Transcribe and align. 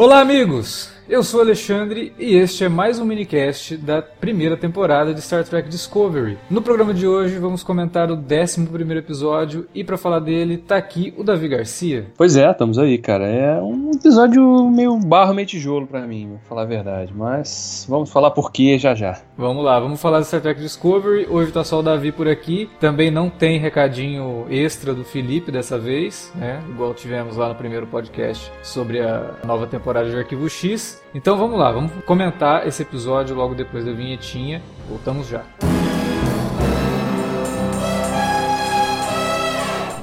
Olá, 0.00 0.20
amigos! 0.20 0.92
Eu 1.08 1.22
sou 1.22 1.40
Alexandre 1.40 2.12
e 2.18 2.36
este 2.36 2.64
é 2.64 2.68
mais 2.68 2.98
um 2.98 3.04
minicast 3.06 3.78
da 3.78 4.02
primeira 4.02 4.58
temporada 4.58 5.14
de 5.14 5.22
Star 5.22 5.42
Trek 5.42 5.66
Discovery. 5.66 6.36
No 6.50 6.60
programa 6.60 6.92
de 6.92 7.06
hoje 7.08 7.38
vamos 7.38 7.62
comentar 7.62 8.10
o 8.10 8.14
11 8.14 8.94
episódio 8.94 9.66
e 9.74 9.82
para 9.82 9.96
falar 9.96 10.18
dele 10.18 10.58
tá 10.58 10.76
aqui 10.76 11.14
o 11.16 11.24
Davi 11.24 11.48
Garcia. 11.48 12.08
Pois 12.14 12.36
é, 12.36 12.50
estamos 12.50 12.78
aí, 12.78 12.98
cara. 12.98 13.26
É 13.26 13.58
um 13.58 13.92
episódio 13.92 14.68
meio 14.68 14.98
barro, 14.98 15.32
meio 15.32 15.48
tijolo 15.48 15.86
para 15.86 16.06
mim, 16.06 16.28
pra 16.28 16.38
falar 16.50 16.62
a 16.62 16.66
verdade. 16.66 17.14
Mas 17.16 17.86
vamos 17.88 18.12
falar 18.12 18.30
por 18.32 18.52
quê 18.52 18.78
já 18.78 18.94
já. 18.94 19.18
Vamos 19.34 19.64
lá, 19.64 19.80
vamos 19.80 19.98
falar 20.02 20.20
de 20.20 20.26
Star 20.26 20.42
Trek 20.42 20.60
Discovery. 20.60 21.26
Hoje 21.30 21.50
tá 21.50 21.64
só 21.64 21.78
o 21.78 21.82
Davi 21.82 22.12
por 22.12 22.28
aqui. 22.28 22.68
Também 22.78 23.10
não 23.10 23.30
tem 23.30 23.58
recadinho 23.58 24.44
extra 24.50 24.92
do 24.92 25.04
Felipe 25.04 25.50
dessa 25.50 25.78
vez, 25.78 26.30
né? 26.34 26.62
Igual 26.68 26.92
tivemos 26.92 27.38
lá 27.38 27.48
no 27.48 27.54
primeiro 27.54 27.86
podcast 27.86 28.52
sobre 28.62 29.00
a 29.00 29.36
nova 29.46 29.66
temporada 29.66 30.10
de 30.10 30.14
Arquivo 30.14 30.50
X. 30.50 30.97
Então 31.14 31.36
vamos 31.36 31.58
lá, 31.58 31.72
vamos 31.72 31.92
comentar 32.04 32.66
esse 32.66 32.82
episódio 32.82 33.34
logo 33.34 33.54
depois 33.54 33.84
da 33.84 33.92
vinhetinha. 33.92 34.62
Voltamos 34.88 35.28
já. 35.28 35.42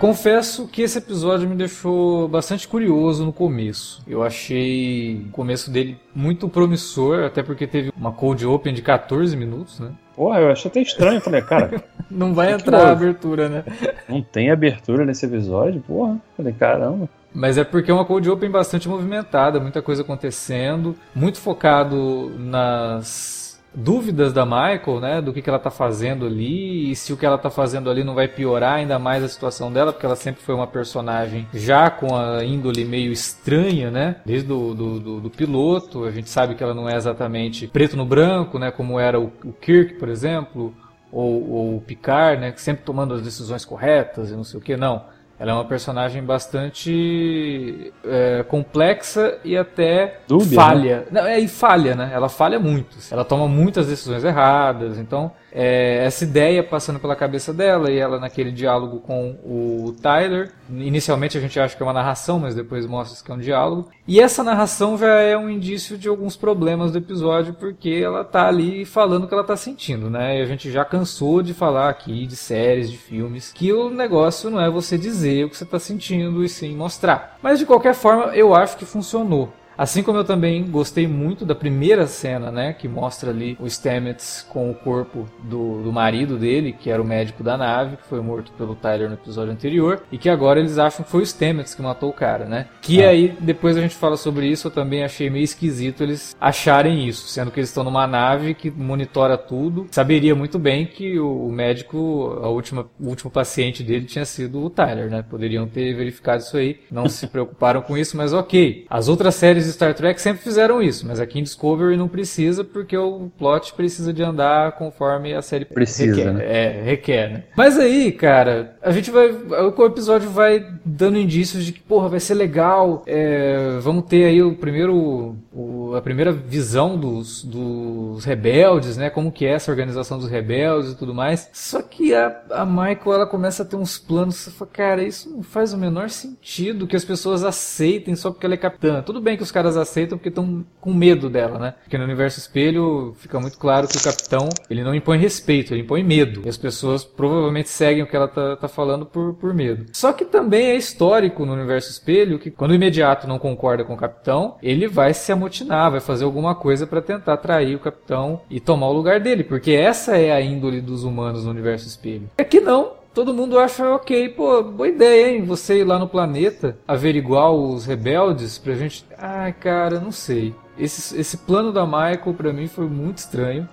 Confesso 0.00 0.66
que 0.66 0.80
esse 0.80 0.96
episódio 0.96 1.46
me 1.46 1.54
deixou 1.54 2.26
bastante 2.26 2.66
curioso 2.66 3.22
no 3.22 3.34
começo. 3.34 4.02
Eu 4.08 4.22
achei 4.22 5.26
o 5.28 5.30
começo 5.30 5.70
dele 5.70 5.98
muito 6.14 6.48
promissor, 6.48 7.22
até 7.24 7.42
porque 7.42 7.66
teve 7.66 7.92
uma 7.94 8.10
cold 8.10 8.46
open 8.46 8.72
de 8.72 8.80
14 8.80 9.36
minutos, 9.36 9.78
né? 9.78 9.90
Porra, 10.16 10.40
eu 10.40 10.50
achei 10.50 10.70
até 10.70 10.80
estranho. 10.80 11.20
Falei, 11.20 11.42
cara. 11.42 11.84
não 12.10 12.32
vai 12.32 12.50
entrar 12.50 12.86
a 12.86 12.92
abertura, 12.92 13.50
né? 13.50 13.64
Não 14.08 14.22
tem 14.22 14.50
abertura 14.50 15.04
nesse 15.04 15.26
episódio? 15.26 15.82
Porra. 15.82 16.16
Falei, 16.34 16.54
caramba. 16.54 17.06
Mas 17.34 17.58
é 17.58 17.62
porque 17.62 17.90
é 17.90 17.94
uma 17.94 18.06
cold 18.06 18.28
open 18.30 18.50
bastante 18.50 18.88
movimentada, 18.88 19.60
muita 19.60 19.82
coisa 19.82 20.00
acontecendo, 20.00 20.96
muito 21.14 21.38
focado 21.38 22.32
nas 22.38 23.39
dúvidas 23.74 24.32
da 24.32 24.44
Michael, 24.44 25.00
né, 25.00 25.20
do 25.20 25.32
que, 25.32 25.40
que 25.40 25.48
ela 25.48 25.58
está 25.58 25.70
fazendo 25.70 26.26
ali 26.26 26.90
e 26.90 26.96
se 26.96 27.12
o 27.12 27.16
que 27.16 27.24
ela 27.24 27.36
está 27.36 27.50
fazendo 27.50 27.88
ali 27.88 28.02
não 28.02 28.14
vai 28.14 28.26
piorar 28.26 28.74
ainda 28.74 28.98
mais 28.98 29.22
a 29.22 29.28
situação 29.28 29.72
dela, 29.72 29.92
porque 29.92 30.06
ela 30.06 30.16
sempre 30.16 30.42
foi 30.42 30.54
uma 30.54 30.66
personagem 30.66 31.46
já 31.54 31.88
com 31.90 32.16
a 32.16 32.44
índole 32.44 32.84
meio 32.84 33.12
estranha, 33.12 33.90
né, 33.90 34.16
desde 34.24 34.52
o 34.52 34.74
do, 34.74 35.00
do, 35.00 35.20
do 35.20 35.30
piloto, 35.30 36.04
a 36.04 36.10
gente 36.10 36.28
sabe 36.28 36.54
que 36.54 36.62
ela 36.62 36.74
não 36.74 36.88
é 36.88 36.96
exatamente 36.96 37.68
preto 37.68 37.96
no 37.96 38.04
branco, 38.04 38.58
né, 38.58 38.70
como 38.70 38.98
era 38.98 39.20
o, 39.20 39.32
o 39.44 39.52
Kirk, 39.52 39.94
por 39.94 40.08
exemplo, 40.08 40.74
ou, 41.12 41.50
ou 41.50 41.76
o 41.76 41.80
Picard, 41.80 42.40
né, 42.40 42.52
sempre 42.56 42.84
tomando 42.84 43.14
as 43.14 43.22
decisões 43.22 43.64
corretas 43.64 44.30
e 44.30 44.34
não 44.34 44.44
sei 44.44 44.58
o 44.58 44.62
que, 44.62 44.76
não. 44.76 45.04
Ela 45.40 45.52
é 45.52 45.54
uma 45.54 45.64
personagem 45.64 46.22
bastante 46.22 47.94
é, 48.04 48.42
complexa 48.46 49.38
e 49.42 49.56
até 49.56 50.20
Dúbia, 50.28 50.54
falha. 50.54 50.98
Né? 51.10 51.22
Não, 51.22 51.26
é, 51.26 51.38
e 51.38 51.48
falha, 51.48 51.96
né? 51.96 52.10
Ela 52.12 52.28
falha 52.28 52.60
muito. 52.60 52.98
Ela 53.10 53.24
toma 53.24 53.48
muitas 53.48 53.86
decisões 53.86 54.22
erradas. 54.22 54.98
Então, 54.98 55.32
é, 55.52 56.04
essa 56.04 56.24
ideia 56.24 56.62
passando 56.62 56.98
pela 56.98 57.16
cabeça 57.16 57.52
dela 57.52 57.90
e 57.90 57.98
ela 57.98 58.18
naquele 58.18 58.52
diálogo 58.52 59.00
com 59.00 59.36
o 59.44 59.94
Tyler. 60.00 60.52
Inicialmente 60.68 61.36
a 61.36 61.40
gente 61.40 61.58
acha 61.58 61.76
que 61.76 61.82
é 61.82 61.86
uma 61.86 61.92
narração, 61.92 62.38
mas 62.38 62.54
depois 62.54 62.86
mostra 62.86 63.24
que 63.24 63.30
é 63.30 63.34
um 63.34 63.38
diálogo. 63.38 63.88
E 64.06 64.20
essa 64.20 64.42
narração 64.42 64.96
já 64.96 65.20
é 65.20 65.36
um 65.36 65.48
indício 65.50 65.98
de 65.98 66.08
alguns 66.08 66.36
problemas 66.36 66.92
do 66.92 66.98
episódio, 66.98 67.54
porque 67.54 68.00
ela 68.02 68.24
tá 68.24 68.46
ali 68.46 68.84
falando 68.84 69.24
o 69.24 69.28
que 69.28 69.34
ela 69.34 69.44
tá 69.44 69.56
sentindo, 69.56 70.08
né? 70.08 70.38
E 70.38 70.42
a 70.42 70.46
gente 70.46 70.70
já 70.70 70.84
cansou 70.84 71.42
de 71.42 71.54
falar 71.54 71.88
aqui 71.88 72.26
de 72.26 72.36
séries, 72.36 72.90
de 72.90 72.96
filmes, 72.96 73.52
que 73.52 73.72
o 73.72 73.90
negócio 73.90 74.50
não 74.50 74.60
é 74.60 74.70
você 74.70 74.96
dizer 74.96 75.44
o 75.44 75.50
que 75.50 75.56
você 75.56 75.64
tá 75.64 75.78
sentindo 75.78 76.44
e 76.44 76.48
sim 76.48 76.74
mostrar. 76.74 77.38
Mas 77.42 77.58
de 77.58 77.66
qualquer 77.66 77.94
forma, 77.94 78.36
eu 78.36 78.54
acho 78.54 78.76
que 78.76 78.84
funcionou. 78.84 79.52
Assim 79.80 80.02
como 80.02 80.18
eu 80.18 80.24
também 80.24 80.62
gostei 80.70 81.08
muito 81.08 81.46
da 81.46 81.54
primeira 81.54 82.06
cena, 82.06 82.52
né, 82.52 82.74
que 82.74 82.86
mostra 82.86 83.30
ali 83.30 83.56
o 83.58 83.66
Stamets 83.66 84.46
com 84.46 84.70
o 84.70 84.74
corpo 84.74 85.26
do, 85.42 85.82
do 85.82 85.90
marido 85.90 86.36
dele, 86.36 86.76
que 86.78 86.90
era 86.90 87.00
o 87.00 87.04
médico 87.04 87.42
da 87.42 87.56
nave, 87.56 87.96
que 87.96 88.06
foi 88.06 88.20
morto 88.20 88.52
pelo 88.58 88.74
Tyler 88.74 89.08
no 89.08 89.14
episódio 89.14 89.54
anterior, 89.54 90.02
e 90.12 90.18
que 90.18 90.28
agora 90.28 90.60
eles 90.60 90.76
acham 90.76 91.02
que 91.02 91.10
foi 91.10 91.22
o 91.22 91.26
Stamets 91.26 91.74
que 91.74 91.80
matou 91.80 92.10
o 92.10 92.12
cara, 92.12 92.44
né? 92.44 92.66
Que 92.82 93.02
ah. 93.02 93.08
aí, 93.08 93.34
depois 93.40 93.74
a 93.74 93.80
gente 93.80 93.94
fala 93.94 94.18
sobre 94.18 94.48
isso, 94.48 94.66
eu 94.66 94.70
também 94.70 95.02
achei 95.02 95.30
meio 95.30 95.44
esquisito 95.44 96.02
eles 96.02 96.36
acharem 96.38 97.08
isso, 97.08 97.28
sendo 97.28 97.50
que 97.50 97.58
eles 97.58 97.70
estão 97.70 97.82
numa 97.82 98.06
nave 98.06 98.52
que 98.52 98.70
monitora 98.70 99.38
tudo. 99.38 99.86
Saberia 99.92 100.34
muito 100.34 100.58
bem 100.58 100.84
que 100.84 101.18
o, 101.18 101.46
o 101.46 101.50
médico, 101.50 102.38
a 102.42 102.48
última, 102.50 102.86
o 103.00 103.08
último 103.08 103.30
paciente 103.30 103.82
dele 103.82 104.04
tinha 104.04 104.26
sido 104.26 104.62
o 104.62 104.68
Tyler, 104.68 105.08
né? 105.08 105.22
Poderiam 105.22 105.66
ter 105.66 105.94
verificado 105.94 106.42
isso 106.42 106.58
aí, 106.58 106.80
não 106.90 107.08
se 107.08 107.26
preocuparam 107.32 107.80
com 107.80 107.96
isso, 107.96 108.14
mas 108.14 108.34
ok. 108.34 108.84
As 108.90 109.08
outras 109.08 109.34
séries 109.36 109.69
Star 109.72 109.94
Trek 109.94 110.20
sempre 110.20 110.42
fizeram 110.42 110.82
isso, 110.82 111.06
mas 111.06 111.20
aqui 111.20 111.38
em 111.38 111.42
Discovery 111.42 111.96
não 111.96 112.08
precisa 112.08 112.64
porque 112.64 112.96
o 112.96 113.30
plot 113.38 113.72
precisa 113.74 114.12
de 114.12 114.22
andar 114.22 114.72
conforme 114.72 115.34
a 115.34 115.42
série 115.42 115.64
precisa, 115.64 116.14
requer. 116.14 116.32
Né? 116.32 116.44
É, 116.44 116.82
requer, 116.82 117.30
né? 117.30 117.44
Mas 117.56 117.78
aí, 117.78 118.12
cara, 118.12 118.76
a 118.82 118.90
gente 118.90 119.10
vai. 119.10 119.30
O 119.30 119.86
episódio 119.86 120.30
vai 120.30 120.64
dando 120.84 121.18
indícios 121.18 121.64
de 121.64 121.72
que, 121.72 121.80
porra, 121.80 122.08
vai 122.08 122.20
ser 122.20 122.34
legal. 122.34 123.02
É, 123.06 123.78
vamos 123.80 124.04
ter 124.04 124.24
aí 124.24 124.42
o 124.42 124.54
primeiro. 124.54 125.36
O, 125.52 125.94
a 125.94 126.00
primeira 126.00 126.32
visão 126.32 126.96
dos, 126.96 127.42
dos 127.44 128.24
rebeldes, 128.24 128.96
né? 128.96 129.10
Como 129.10 129.32
que 129.32 129.44
é 129.44 129.52
essa 129.52 129.70
organização 129.70 130.18
dos 130.18 130.28
rebeldes 130.28 130.92
e 130.92 130.96
tudo 130.96 131.14
mais. 131.14 131.48
Só 131.52 131.82
que 131.82 132.14
a, 132.14 132.42
a 132.50 132.64
Michael 132.64 133.14
ela 133.14 133.26
começa 133.26 133.62
a 133.62 133.66
ter 133.66 133.76
uns 133.76 133.98
planos. 133.98 134.36
Você 134.36 134.50
fala, 134.50 134.70
cara, 134.72 135.02
isso 135.02 135.30
não 135.30 135.42
faz 135.42 135.72
o 135.72 135.78
menor 135.78 136.10
sentido 136.10 136.86
que 136.86 136.96
as 136.96 137.04
pessoas 137.04 137.44
aceitem 137.44 138.14
só 138.14 138.30
porque 138.30 138.46
ela 138.46 138.54
é 138.54 138.58
capitã. 138.58 139.02
Tudo 139.02 139.20
bem 139.20 139.36
que 139.36 139.42
os 139.42 139.52
caras 139.52 139.59
aceitam 139.76 140.18
porque 140.18 140.28
estão 140.28 140.64
com 140.80 140.92
medo 140.92 141.28
dela, 141.28 141.58
né? 141.58 141.74
Porque 141.82 141.98
no 141.98 142.04
universo 142.04 142.38
espelho 142.38 143.14
fica 143.18 143.38
muito 143.40 143.58
claro 143.58 143.86
que 143.88 143.96
o 143.96 144.02
capitão 144.02 144.48
ele 144.68 144.82
não 144.82 144.94
impõe 144.94 145.18
respeito, 145.18 145.72
ele 145.72 145.82
impõe 145.82 146.02
medo. 146.02 146.42
E 146.44 146.48
as 146.48 146.56
pessoas 146.56 147.04
provavelmente 147.04 147.68
seguem 147.68 148.02
o 148.02 148.06
que 148.06 148.16
ela 148.16 148.28
tá, 148.28 148.56
tá 148.56 148.68
falando 148.68 149.06
por, 149.06 149.34
por 149.34 149.54
medo. 149.54 149.86
Só 149.92 150.12
que 150.12 150.24
também 150.24 150.66
é 150.66 150.76
histórico 150.76 151.44
no 151.44 151.52
universo 151.52 151.90
espelho 151.90 152.38
que 152.38 152.50
quando 152.50 152.72
o 152.72 152.74
imediato 152.74 153.26
não 153.26 153.38
concorda 153.38 153.84
com 153.84 153.94
o 153.94 153.98
capitão, 153.98 154.56
ele 154.62 154.86
vai 154.86 155.14
se 155.14 155.32
amotinar, 155.32 155.90
vai 155.90 156.00
fazer 156.00 156.24
alguma 156.24 156.54
coisa 156.54 156.86
para 156.86 157.02
tentar 157.02 157.34
atrair 157.34 157.74
o 157.76 157.80
capitão 157.80 158.40
e 158.50 158.60
tomar 158.60 158.88
o 158.88 158.92
lugar 158.92 159.20
dele, 159.20 159.44
porque 159.44 159.72
essa 159.72 160.16
é 160.16 160.32
a 160.32 160.40
índole 160.40 160.80
dos 160.80 161.04
humanos 161.04 161.44
no 161.44 161.50
universo 161.50 161.86
espelho. 161.86 162.30
É 162.36 162.44
que 162.44 162.60
não, 162.60 162.92
todo 163.14 163.34
mundo 163.34 163.58
acha 163.58 163.88
ok, 163.94 164.28
pô, 164.30 164.62
boa 164.62 164.88
ideia, 164.88 165.30
hein? 165.30 165.44
Você 165.44 165.80
ir 165.80 165.84
lá 165.84 165.98
no 165.98 166.08
planeta 166.08 166.76
averiguar 166.86 167.52
os 167.52 167.86
rebeldes 167.86 168.58
pra 168.58 168.74
gente. 168.74 169.04
Ai, 169.18 169.52
cara, 169.52 170.00
não 170.00 170.12
sei. 170.12 170.54
Esse, 170.78 171.18
esse 171.18 171.36
plano 171.36 171.72
da 171.72 171.84
Michael 171.84 172.34
pra 172.36 172.52
mim 172.52 172.66
foi 172.66 172.86
muito 172.86 173.18
estranho. 173.18 173.68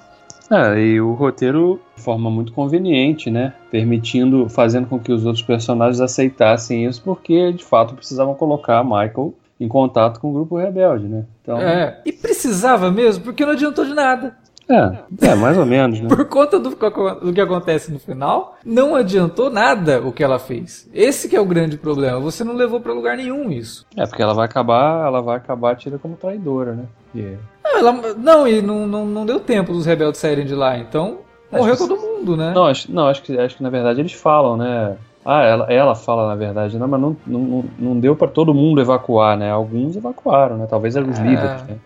É, 0.49 0.79
e 0.79 1.01
o 1.01 1.13
roteiro 1.13 1.79
de 1.95 2.01
forma 2.01 2.29
muito 2.29 2.53
conveniente, 2.53 3.29
né? 3.29 3.53
Permitindo, 3.69 4.47
fazendo 4.47 4.87
com 4.87 4.97
que 4.97 5.11
os 5.11 5.25
outros 5.25 5.43
personagens 5.43 5.99
aceitassem 5.99 6.85
isso, 6.85 7.01
porque 7.03 7.51
de 7.51 7.63
fato 7.63 7.95
precisavam 7.95 8.33
colocar 8.33 8.79
a 8.79 8.83
Michael 8.83 9.33
em 9.59 9.67
contato 9.67 10.19
com 10.19 10.29
o 10.29 10.33
grupo 10.33 10.57
rebelde, 10.57 11.07
né? 11.07 11.25
Então... 11.41 11.57
É, 11.59 12.01
e 12.05 12.13
precisava 12.13 12.91
mesmo, 12.91 13.23
porque 13.23 13.45
não 13.45 13.53
adiantou 13.53 13.85
de 13.85 13.93
nada. 13.93 14.37
É, 14.69 15.29
é 15.29 15.35
mais 15.35 15.57
ou 15.57 15.65
menos, 15.65 15.99
né? 16.01 16.09
Por 16.09 16.25
conta 16.25 16.59
do, 16.59 16.69
do, 16.69 17.33
que 17.33 17.41
acontece 17.41 17.91
no 17.91 17.99
final, 17.99 18.57
não 18.65 18.95
adiantou 18.95 19.49
nada 19.49 20.01
o 20.01 20.11
que 20.11 20.23
ela 20.23 20.39
fez. 20.39 20.89
Esse 20.93 21.29
que 21.29 21.35
é 21.35 21.41
o 21.41 21.45
grande 21.45 21.77
problema. 21.77 22.19
Você 22.19 22.43
não 22.43 22.53
levou 22.53 22.81
para 22.81 22.93
lugar 22.93 23.15
nenhum 23.15 23.49
isso. 23.49 23.85
É, 23.95 24.05
porque 24.05 24.21
ela 24.21 24.33
vai 24.33 24.45
acabar, 24.45 25.07
ela 25.07 25.21
vai 25.21 25.37
acabar 25.37 25.75
tida 25.75 25.97
como 25.97 26.17
traidora, 26.17 26.73
né? 26.73 26.83
Yeah. 27.15 27.39
Não, 27.63 27.79
ela, 27.79 27.91
não, 28.17 28.47
e 28.47 28.61
não, 28.61 28.85
não, 28.85 29.05
não 29.05 29.25
deu 29.25 29.39
tempo 29.39 29.71
dos 29.71 29.85
rebeldes 29.85 30.19
saírem 30.19 30.45
de 30.45 30.53
lá, 30.53 30.77
então 30.77 31.19
morreu 31.51 31.77
todo 31.77 31.95
mundo, 31.95 32.35
né? 32.35 32.51
Não, 32.53 32.65
acho, 32.65 32.91
não 32.91 33.07
acho, 33.07 33.21
que, 33.23 33.37
acho 33.37 33.57
que 33.57 33.63
na 33.63 33.69
verdade 33.69 34.01
eles 34.01 34.13
falam, 34.13 34.57
né? 34.57 34.97
Ah, 35.25 35.43
ela, 35.43 35.65
ela 35.71 35.95
fala 35.95 36.27
na 36.27 36.35
verdade, 36.35 36.77
não, 36.77 36.87
mas 36.87 37.01
não, 37.01 37.17
não, 37.25 37.65
não 37.77 37.99
deu 37.99 38.15
para 38.15 38.27
todo 38.27 38.53
mundo 38.53 38.79
evacuar, 38.79 39.37
né? 39.37 39.51
Alguns 39.51 39.95
evacuaram, 39.95 40.57
né? 40.57 40.67
Talvez 40.69 40.95
eram 40.95 41.09
os 41.09 41.19
é... 41.19 41.23
líderes, 41.23 41.63
né? 41.63 41.77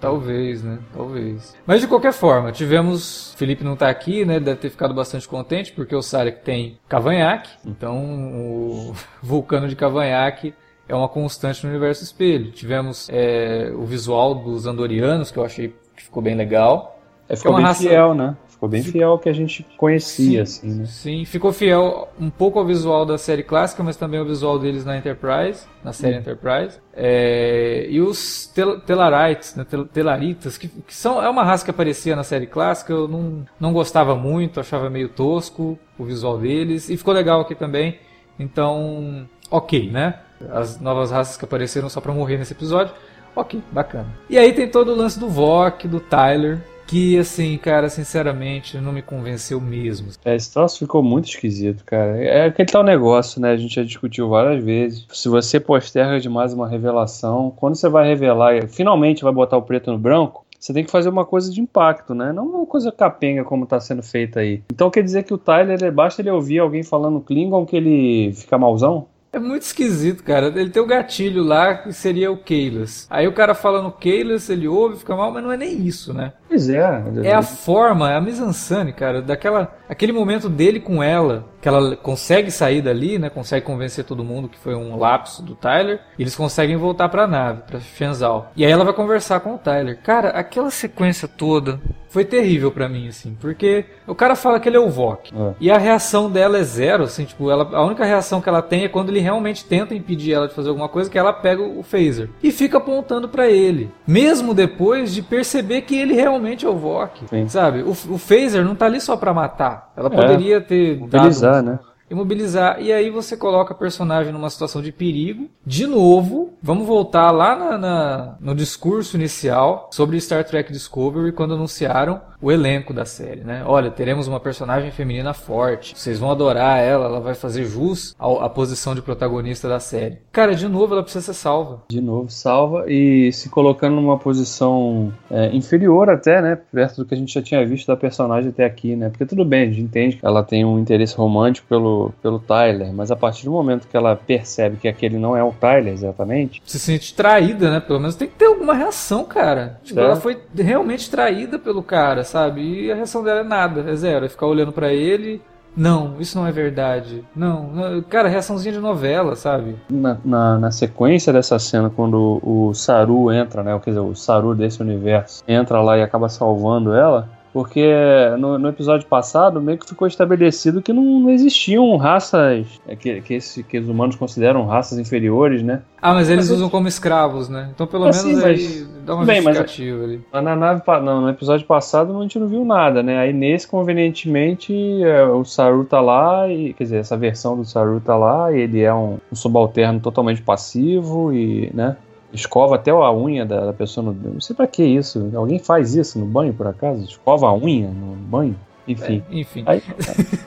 Talvez, 0.00 0.62
né? 0.62 0.78
Talvez. 0.94 1.56
Mas 1.66 1.80
de 1.80 1.88
qualquer 1.88 2.12
forma, 2.12 2.52
tivemos. 2.52 3.34
Felipe 3.36 3.64
não 3.64 3.76
tá 3.76 3.88
aqui, 3.88 4.24
né? 4.24 4.38
Deve 4.38 4.60
ter 4.60 4.70
ficado 4.70 4.92
bastante 4.92 5.26
contente, 5.26 5.72
porque 5.72 5.94
o 5.94 6.02
Sarek 6.02 6.42
tem 6.42 6.78
cavanhaque. 6.88 7.50
Então, 7.64 7.96
o 7.98 8.94
vulcano 9.22 9.68
de 9.68 9.76
cavanhaque 9.76 10.54
é 10.88 10.94
uma 10.94 11.08
constante 11.08 11.64
no 11.64 11.70
universo 11.70 12.04
espelho. 12.04 12.50
Tivemos 12.52 13.08
é, 13.10 13.72
o 13.74 13.84
visual 13.84 14.34
dos 14.34 14.66
Andorianos, 14.66 15.30
que 15.30 15.38
eu 15.38 15.44
achei 15.44 15.74
que 15.96 16.04
ficou 16.04 16.22
bem 16.22 16.34
legal. 16.34 17.00
É, 17.28 17.34
ficou 17.34 17.52
é 17.52 17.56
bem 17.56 17.64
raça... 17.64 17.82
fiel, 17.82 18.14
né? 18.14 18.36
Ficou 18.56 18.70
bem 18.70 18.82
fiel 18.82 19.10
ao 19.10 19.18
que 19.18 19.28
a 19.28 19.34
gente 19.34 19.66
conhecia, 19.76 20.46
sim, 20.46 20.62
assim, 20.66 20.80
né? 20.80 20.86
Sim, 20.86 21.24
ficou 21.26 21.52
fiel 21.52 22.08
um 22.18 22.30
pouco 22.30 22.58
ao 22.58 22.64
visual 22.64 23.04
da 23.04 23.18
série 23.18 23.42
clássica, 23.42 23.82
mas 23.82 23.96
também 23.96 24.18
ao 24.18 24.24
visual 24.24 24.58
deles 24.58 24.82
na 24.82 24.96
Enterprise, 24.96 25.66
na 25.84 25.92
série 25.92 26.16
hum. 26.16 26.20
Enterprise. 26.20 26.78
É, 26.94 27.86
e 27.90 28.00
os 28.00 28.46
tel 28.46 28.80
Telarites, 28.80 29.54
né, 29.56 29.66
tel 29.68 29.84
Telaritas, 29.84 30.56
que, 30.56 30.68
que, 30.68 30.94
são, 30.94 31.22
é 31.22 31.28
uma 31.28 31.44
raça 31.44 31.66
que 31.66 31.70
aparecia 31.70 32.16
na 32.16 32.24
série 32.24 32.46
clássica, 32.46 32.94
eu 32.94 33.06
não, 33.06 33.44
não 33.60 33.74
gostava 33.74 34.16
muito, 34.16 34.58
achava 34.58 34.88
meio 34.88 35.10
tosco 35.10 35.78
o 35.98 36.04
visual 36.04 36.38
deles, 36.38 36.88
e 36.88 36.96
ficou 36.96 37.12
legal 37.12 37.42
aqui 37.42 37.54
também. 37.54 37.98
Então, 38.38 39.28
ok, 39.50 39.90
né? 39.90 40.20
As 40.50 40.80
novas 40.80 41.10
raças 41.10 41.36
que 41.36 41.44
apareceram 41.44 41.90
só 41.90 42.00
pra 42.00 42.12
morrer 42.12 42.38
nesse 42.38 42.54
episódio. 42.54 42.94
Ok, 43.34 43.62
bacana. 43.70 44.08
E 44.30 44.38
aí 44.38 44.54
tem 44.54 44.66
todo 44.66 44.92
o 44.92 44.96
lance 44.96 45.20
do 45.20 45.28
Vok, 45.28 45.86
do 45.86 46.00
Tyler, 46.00 46.58
que 46.86 47.18
assim, 47.18 47.56
cara, 47.58 47.88
sinceramente, 47.88 48.78
não 48.78 48.92
me 48.92 49.02
convenceu 49.02 49.60
mesmo. 49.60 50.08
É, 50.24 50.34
esse 50.36 50.52
troço 50.52 50.78
ficou 50.78 51.02
muito 51.02 51.28
esquisito, 51.28 51.84
cara. 51.84 52.22
É 52.22 52.46
aquele 52.46 52.70
tal 52.70 52.82
negócio, 52.82 53.40
né? 53.40 53.52
A 53.52 53.56
gente 53.56 53.74
já 53.74 53.82
discutiu 53.82 54.28
várias 54.28 54.62
vezes. 54.62 55.06
Se 55.12 55.28
você 55.28 55.58
posterga 55.58 56.20
demais 56.20 56.52
uma 56.52 56.68
revelação, 56.68 57.52
quando 57.56 57.74
você 57.74 57.88
vai 57.88 58.06
revelar, 58.06 58.68
finalmente 58.68 59.24
vai 59.24 59.32
botar 59.32 59.56
o 59.56 59.62
preto 59.62 59.90
no 59.90 59.98
branco, 59.98 60.46
você 60.58 60.72
tem 60.72 60.84
que 60.84 60.90
fazer 60.90 61.08
uma 61.08 61.24
coisa 61.24 61.50
de 61.50 61.60
impacto, 61.60 62.14
né? 62.14 62.32
Não 62.32 62.46
uma 62.46 62.66
coisa 62.66 62.90
capenga 62.90 63.44
como 63.44 63.64
está 63.64 63.78
sendo 63.78 64.02
feita 64.02 64.40
aí. 64.40 64.62
Então 64.72 64.90
quer 64.90 65.02
dizer 65.02 65.24
que 65.24 65.34
o 65.34 65.38
Tyler, 65.38 65.92
basta 65.92 66.22
ele 66.22 66.30
ouvir 66.30 66.58
alguém 66.58 66.82
falando 66.82 67.20
Klingon 67.20 67.66
que 67.66 67.76
ele 67.76 68.32
fica 68.32 68.58
malzão? 68.58 69.06
É 69.32 69.38
muito 69.38 69.62
esquisito, 69.62 70.24
cara. 70.24 70.46
Ele 70.46 70.70
tem 70.70 70.82
o 70.82 70.86
gatilho 70.86 71.42
lá 71.42 71.74
que 71.74 71.92
seria 71.92 72.32
o 72.32 72.38
Keylas. 72.38 73.06
Aí 73.10 73.28
o 73.28 73.34
cara 73.34 73.54
fala 73.54 73.82
no 73.82 73.92
Keylas, 73.92 74.48
ele 74.48 74.66
ouve, 74.66 74.96
fica 74.96 75.14
mal, 75.14 75.30
mas 75.30 75.44
não 75.44 75.52
é 75.52 75.58
nem 75.58 75.86
isso, 75.86 76.14
né? 76.14 76.32
Pois 76.48 76.68
é. 76.68 77.02
É 77.24 77.34
a 77.34 77.42
forma, 77.42 78.10
é 78.10 78.16
a 78.16 78.20
mise-en-scène, 78.20 78.92
cara, 78.92 79.20
daquela 79.20 79.76
aquele 79.88 80.12
momento 80.12 80.48
dele 80.48 80.80
com 80.80 81.02
ela, 81.02 81.44
que 81.60 81.68
ela 81.68 81.96
consegue 81.96 82.50
sair 82.50 82.82
dali, 82.82 83.18
né? 83.18 83.30
Consegue 83.30 83.64
convencer 83.64 84.04
todo 84.04 84.24
mundo 84.24 84.48
que 84.48 84.58
foi 84.58 84.74
um 84.74 84.96
lapso 84.96 85.42
do 85.42 85.54
Tyler, 85.54 86.00
e 86.18 86.22
eles 86.22 86.36
conseguem 86.36 86.76
voltar 86.76 87.08
para 87.08 87.24
a 87.24 87.26
nave, 87.26 87.62
para 87.66 87.80
Fenzal. 87.80 88.52
E 88.56 88.64
aí 88.64 88.70
ela 88.70 88.84
vai 88.84 88.94
conversar 88.94 89.40
com 89.40 89.54
o 89.54 89.58
Tyler. 89.58 89.98
Cara, 90.02 90.30
aquela 90.30 90.70
sequência 90.70 91.28
toda 91.28 91.80
foi 92.08 92.24
terrível 92.24 92.72
para 92.72 92.88
mim, 92.88 93.08
assim, 93.08 93.36
porque 93.40 93.84
o 94.06 94.14
cara 94.14 94.34
fala 94.34 94.58
que 94.58 94.68
ele 94.68 94.76
é 94.76 94.80
o 94.80 94.88
Vok. 94.88 95.34
É. 95.34 95.54
E 95.60 95.70
a 95.70 95.76
reação 95.76 96.30
dela 96.30 96.58
é 96.58 96.62
zero, 96.62 97.04
assim, 97.04 97.24
tipo, 97.24 97.50
ela, 97.50 97.68
a 97.76 97.84
única 97.84 98.04
reação 98.04 98.40
que 98.40 98.48
ela 98.48 98.62
tem 98.62 98.84
é 98.84 98.88
quando 98.88 99.10
ele 99.10 99.20
realmente 99.20 99.64
tenta 99.64 99.94
impedir 99.94 100.32
ela 100.32 100.48
de 100.48 100.54
fazer 100.54 100.68
alguma 100.68 100.88
coisa, 100.88 101.10
que 101.10 101.18
ela 101.18 101.32
pega 101.32 101.62
o 101.62 101.82
phaser 101.82 102.30
e 102.42 102.50
fica 102.50 102.78
apontando 102.78 103.28
para 103.28 103.48
ele. 103.48 103.90
Mesmo 104.06 104.54
depois 104.54 105.12
de 105.12 105.20
perceber 105.20 105.82
que 105.82 105.96
ele 105.98 106.14
realmente 106.14 106.35
é 106.66 106.68
o 106.68 106.76
Vok. 106.76 107.26
Sabe? 107.48 107.82
O, 107.82 107.90
o 107.90 108.18
phaser 108.18 108.64
não 108.64 108.74
tá 108.74 108.86
ali 108.86 109.00
só 109.00 109.16
para 109.16 109.32
matar. 109.32 109.92
Ela 109.96 110.08
é. 110.08 110.10
poderia 110.10 110.60
ter. 110.60 110.98
Mobilizar, 110.98 111.54
dado, 111.54 111.64
né? 111.64 111.78
Imobilizar. 112.10 112.80
E 112.80 112.92
aí 112.92 113.10
você 113.10 113.36
coloca 113.36 113.72
a 113.72 113.76
personagem 113.76 114.32
numa 114.32 114.50
situação 114.50 114.82
de 114.82 114.92
perigo. 114.92 115.48
De 115.64 115.86
novo, 115.86 116.54
vamos 116.62 116.86
voltar 116.86 117.30
lá 117.30 117.56
na, 117.56 117.78
na, 117.78 118.36
no 118.40 118.54
discurso 118.54 119.16
inicial 119.16 119.90
sobre 119.92 120.20
Star 120.20 120.44
Trek 120.44 120.72
Discovery, 120.72 121.32
quando 121.32 121.54
anunciaram 121.54 122.20
o 122.40 122.52
elenco 122.52 122.92
da 122.92 123.04
série, 123.04 123.40
né? 123.40 123.62
Olha, 123.66 123.90
teremos 123.90 124.28
uma 124.28 124.38
personagem 124.38 124.90
feminina 124.90 125.32
forte, 125.32 125.98
vocês 125.98 126.18
vão 126.18 126.30
adorar 126.30 126.78
ela, 126.78 127.06
ela 127.06 127.20
vai 127.20 127.34
fazer 127.34 127.64
jus 127.64 128.14
à, 128.18 128.48
posição 128.48 128.94
de 128.94 129.02
protagonista 129.02 129.68
da 129.68 129.80
série. 129.80 130.18
Cara, 130.30 130.54
de 130.54 130.68
novo 130.68 130.94
ela 130.94 131.02
precisa 131.02 131.24
ser 131.24 131.34
salva. 131.34 131.82
De 131.88 132.00
novo, 132.00 132.30
salva 132.30 132.84
e 132.88 133.32
se 133.32 133.48
colocando 133.48 133.96
numa 133.96 134.18
posição 134.18 135.12
é, 135.30 135.54
inferior 135.54 136.10
até, 136.10 136.42
né? 136.42 136.56
Perto 136.56 136.98
do 136.98 137.04
que 137.06 137.14
a 137.14 137.16
gente 137.16 137.32
já 137.32 137.42
tinha 137.42 137.66
visto 137.66 137.86
da 137.86 137.96
personagem 137.96 138.50
até 138.50 138.64
aqui, 138.64 138.94
né? 138.94 139.08
Porque 139.08 139.26
tudo 139.26 139.44
bem, 139.44 139.62
a 139.62 139.66
gente 139.66 139.80
entende 139.80 140.16
que 140.16 140.26
ela 140.26 140.42
tem 140.42 140.64
um 140.64 140.78
interesse 140.78 141.16
romântico 141.16 141.66
pelo, 141.68 141.95
pelo 142.22 142.38
Tyler, 142.38 142.92
mas 142.92 143.10
a 143.10 143.16
partir 143.16 143.44
do 143.44 143.50
momento 143.50 143.88
que 143.88 143.96
ela 143.96 144.16
percebe 144.16 144.76
que 144.76 144.88
aquele 144.88 145.18
não 145.18 145.36
é 145.36 145.42
o 145.42 145.52
Tyler 145.52 145.92
exatamente. 145.92 146.62
Se 146.64 146.78
sente 146.78 147.14
traída, 147.14 147.70
né? 147.70 147.80
Pelo 147.80 148.00
menos 148.00 148.14
tem 148.14 148.28
que 148.28 148.34
ter 148.34 148.46
alguma 148.46 148.74
reação, 148.74 149.24
cara. 149.24 149.78
Tipo, 149.82 150.00
é. 150.00 150.04
ela 150.04 150.16
foi 150.16 150.38
realmente 150.56 151.10
traída 151.10 151.58
pelo 151.58 151.82
cara, 151.82 152.24
sabe? 152.24 152.36
sabe? 152.36 152.60
E 152.60 152.92
a 152.92 152.94
reação 152.94 153.22
dela 153.22 153.40
é 153.40 153.44
nada, 153.44 153.90
é 153.90 153.94
zero. 153.94 154.24
É 154.24 154.28
ficar 154.28 154.46
olhando 154.46 154.72
para 154.72 154.92
ele. 154.92 155.40
Não, 155.76 156.14
isso 156.18 156.38
não 156.38 156.46
é 156.46 156.52
verdade. 156.52 157.22
Não, 157.34 157.64
não, 157.64 158.02
cara, 158.02 158.30
reaçãozinha 158.30 158.72
de 158.72 158.80
novela, 158.80 159.36
sabe? 159.36 159.76
Na, 159.90 160.16
na, 160.24 160.58
na, 160.58 160.70
sequência 160.70 161.30
dessa 161.30 161.58
cena, 161.58 161.90
quando 161.90 162.40
o, 162.42 162.68
o 162.68 162.74
Saru 162.74 163.30
entra, 163.30 163.62
né? 163.62 163.78
Quer 163.84 163.90
dizer, 163.90 164.00
o 164.00 164.14
Saru 164.14 164.54
desse 164.54 164.80
universo 164.80 165.44
entra 165.46 165.82
lá 165.82 165.98
e 165.98 166.02
acaba 166.02 166.30
salvando 166.30 166.94
ela. 166.94 167.28
Porque 167.56 167.90
no, 168.38 168.58
no, 168.58 168.68
episódio 168.68 169.08
passado 169.08 169.62
meio 169.62 169.78
que 169.78 169.88
ficou 169.88 170.06
estabelecido 170.06 170.82
que 170.82 170.92
não, 170.92 171.20
não 171.20 171.30
existiam 171.30 171.96
raças 171.96 172.66
é, 172.86 172.94
que, 172.94 173.22
que, 173.22 173.32
esse, 173.32 173.62
que, 173.62 173.78
os 173.78 173.88
humanos 173.88 174.14
consideram 174.14 174.66
raças 174.66 174.98
inferiores, 174.98 175.62
né? 175.62 175.80
Ah, 176.02 176.12
mas 176.12 176.28
eles 176.28 176.50
mas 176.50 176.58
usam 176.58 176.68
como 176.68 176.86
escravos, 176.86 177.48
né? 177.48 177.70
Então 177.74 177.86
pelo 177.86 178.04
assim, 178.08 178.34
menos 178.34 178.44
aí 178.44 178.86
dá 179.06 179.14
uma 179.14 179.24
bem, 179.24 179.40
justificativa 179.40 180.04
ali. 180.04 180.20
Na 180.30 180.54
nave, 180.54 180.82
não, 181.02 181.22
no 181.22 181.30
episódio 181.30 181.66
passado 181.66 182.14
a 182.18 182.22
gente 182.24 182.38
não 182.38 182.46
viu 182.46 182.62
nada, 182.62 183.02
né? 183.02 183.16
Aí 183.20 183.32
nesse, 183.32 183.66
convenientemente, 183.66 184.74
é, 185.02 185.24
o 185.24 185.42
Saru 185.42 185.86
tá 185.86 185.98
lá, 185.98 186.46
e, 186.52 186.74
quer 186.74 186.84
dizer, 186.84 186.98
essa 186.98 187.16
versão 187.16 187.56
do 187.56 187.64
Saru 187.64 188.02
tá 188.04 188.14
lá, 188.18 188.52
e 188.52 188.60
ele 188.60 188.82
é 188.82 188.92
um, 188.92 189.16
um 189.32 189.34
subalterno 189.34 189.98
totalmente 189.98 190.42
passivo 190.42 191.32
e, 191.32 191.70
né? 191.72 191.96
Escova 192.32 192.74
até 192.74 192.90
a 192.90 193.12
unha 193.12 193.46
da, 193.46 193.66
da 193.66 193.72
pessoa 193.72 194.04
no. 194.04 194.32
Não 194.32 194.40
sei 194.40 194.54
pra 194.54 194.66
que 194.66 194.82
isso. 194.84 195.30
Alguém 195.34 195.58
faz 195.58 195.94
isso 195.94 196.18
no 196.18 196.26
banho, 196.26 196.52
por 196.52 196.66
acaso? 196.66 197.04
Escova 197.04 197.48
a 197.48 197.54
unha 197.54 197.88
no 197.88 198.14
banho? 198.16 198.56
Enfim. 198.86 199.22
É, 199.30 199.38
enfim. 199.38 199.64
Aí, 199.66 199.82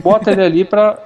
bota 0.01 0.31
ele 0.31 0.43
ali 0.43 0.65
pra, 0.65 0.97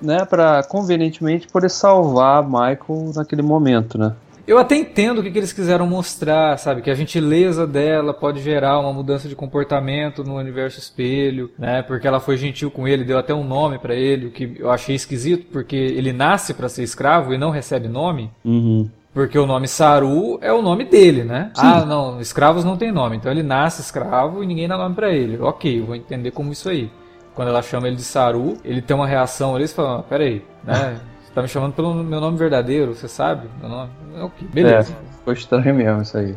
né, 0.00 0.24
pra 0.24 0.62
convenientemente 0.62 1.48
poder 1.48 1.70
salvar 1.70 2.42
Michael 2.42 3.12
naquele 3.14 3.42
momento, 3.42 3.96
né? 3.96 4.14
Eu 4.44 4.58
até 4.58 4.74
entendo 4.74 5.20
o 5.20 5.22
que, 5.22 5.30
que, 5.30 5.38
eles 5.38 5.52
quiseram 5.52 5.86
mostrar, 5.86 6.58
sabe? 6.58 6.82
Que 6.82 6.90
a 6.90 6.94
gentileza 6.94 7.64
dela 7.64 8.12
pode 8.12 8.42
gerar 8.42 8.80
uma 8.80 8.92
mudança 8.92 9.28
de 9.28 9.36
comportamento 9.36 10.24
no 10.24 10.36
universo 10.36 10.80
espelho, 10.80 11.50
né? 11.56 11.80
Porque 11.82 12.08
ela 12.08 12.18
foi 12.18 12.36
gentil 12.36 12.68
com 12.68 12.88
ele, 12.88 13.04
deu 13.04 13.18
até 13.18 13.32
um 13.32 13.44
nome 13.44 13.78
para 13.78 13.94
ele, 13.94 14.26
o 14.26 14.30
que 14.32 14.56
eu 14.58 14.70
achei 14.70 14.96
esquisito, 14.96 15.46
porque 15.52 15.76
ele 15.76 16.12
nasce 16.12 16.52
para 16.54 16.68
ser 16.68 16.82
escravo 16.82 17.32
e 17.32 17.38
não 17.38 17.50
recebe 17.50 17.86
nome. 17.86 18.32
Uhum. 18.44 18.90
Porque 19.12 19.38
o 19.38 19.46
nome 19.46 19.68
Saru 19.68 20.38
é 20.40 20.52
o 20.52 20.62
nome 20.62 20.84
dele, 20.84 21.22
né? 21.22 21.50
Sim. 21.54 21.66
Ah, 21.66 21.84
não, 21.84 22.20
escravos 22.20 22.64
não 22.64 22.76
tem 22.76 22.90
nome. 22.90 23.16
Então 23.16 23.30
ele 23.30 23.42
nasce 23.42 23.82
escravo 23.82 24.42
e 24.42 24.46
ninguém 24.46 24.66
dá 24.66 24.78
nome 24.78 24.94
para 24.94 25.10
ele. 25.10 25.38
Ok, 25.38 25.80
eu 25.80 25.86
vou 25.86 25.94
entender 25.94 26.30
como 26.30 26.52
isso 26.52 26.68
aí. 26.68 26.90
Quando 27.34 27.48
ela 27.48 27.62
chama 27.62 27.88
ele 27.88 27.96
de 27.96 28.04
Saru, 28.04 28.56
ele 28.64 28.80
tem 28.80 28.96
uma 28.96 29.06
reação 29.06 29.54
ali 29.54 29.64
e 29.64 29.68
fala, 29.68 30.00
ah, 30.00 30.02
peraí, 30.02 30.44
né? 30.64 30.98
Você 31.22 31.34
tá 31.34 31.42
me 31.42 31.48
chamando 31.48 31.72
pelo 31.72 31.94
meu 31.94 32.20
nome 32.20 32.36
verdadeiro, 32.36 32.94
você 32.94 33.08
sabe? 33.08 33.48
Meu 33.58 33.66
nome? 33.66 33.90
Ok, 34.20 34.46
beleza. 34.52 34.92
É, 34.92 35.16
ficou 35.16 35.32
estranho 35.32 35.74
mesmo 35.74 36.02
isso 36.02 36.18
aí. 36.18 36.36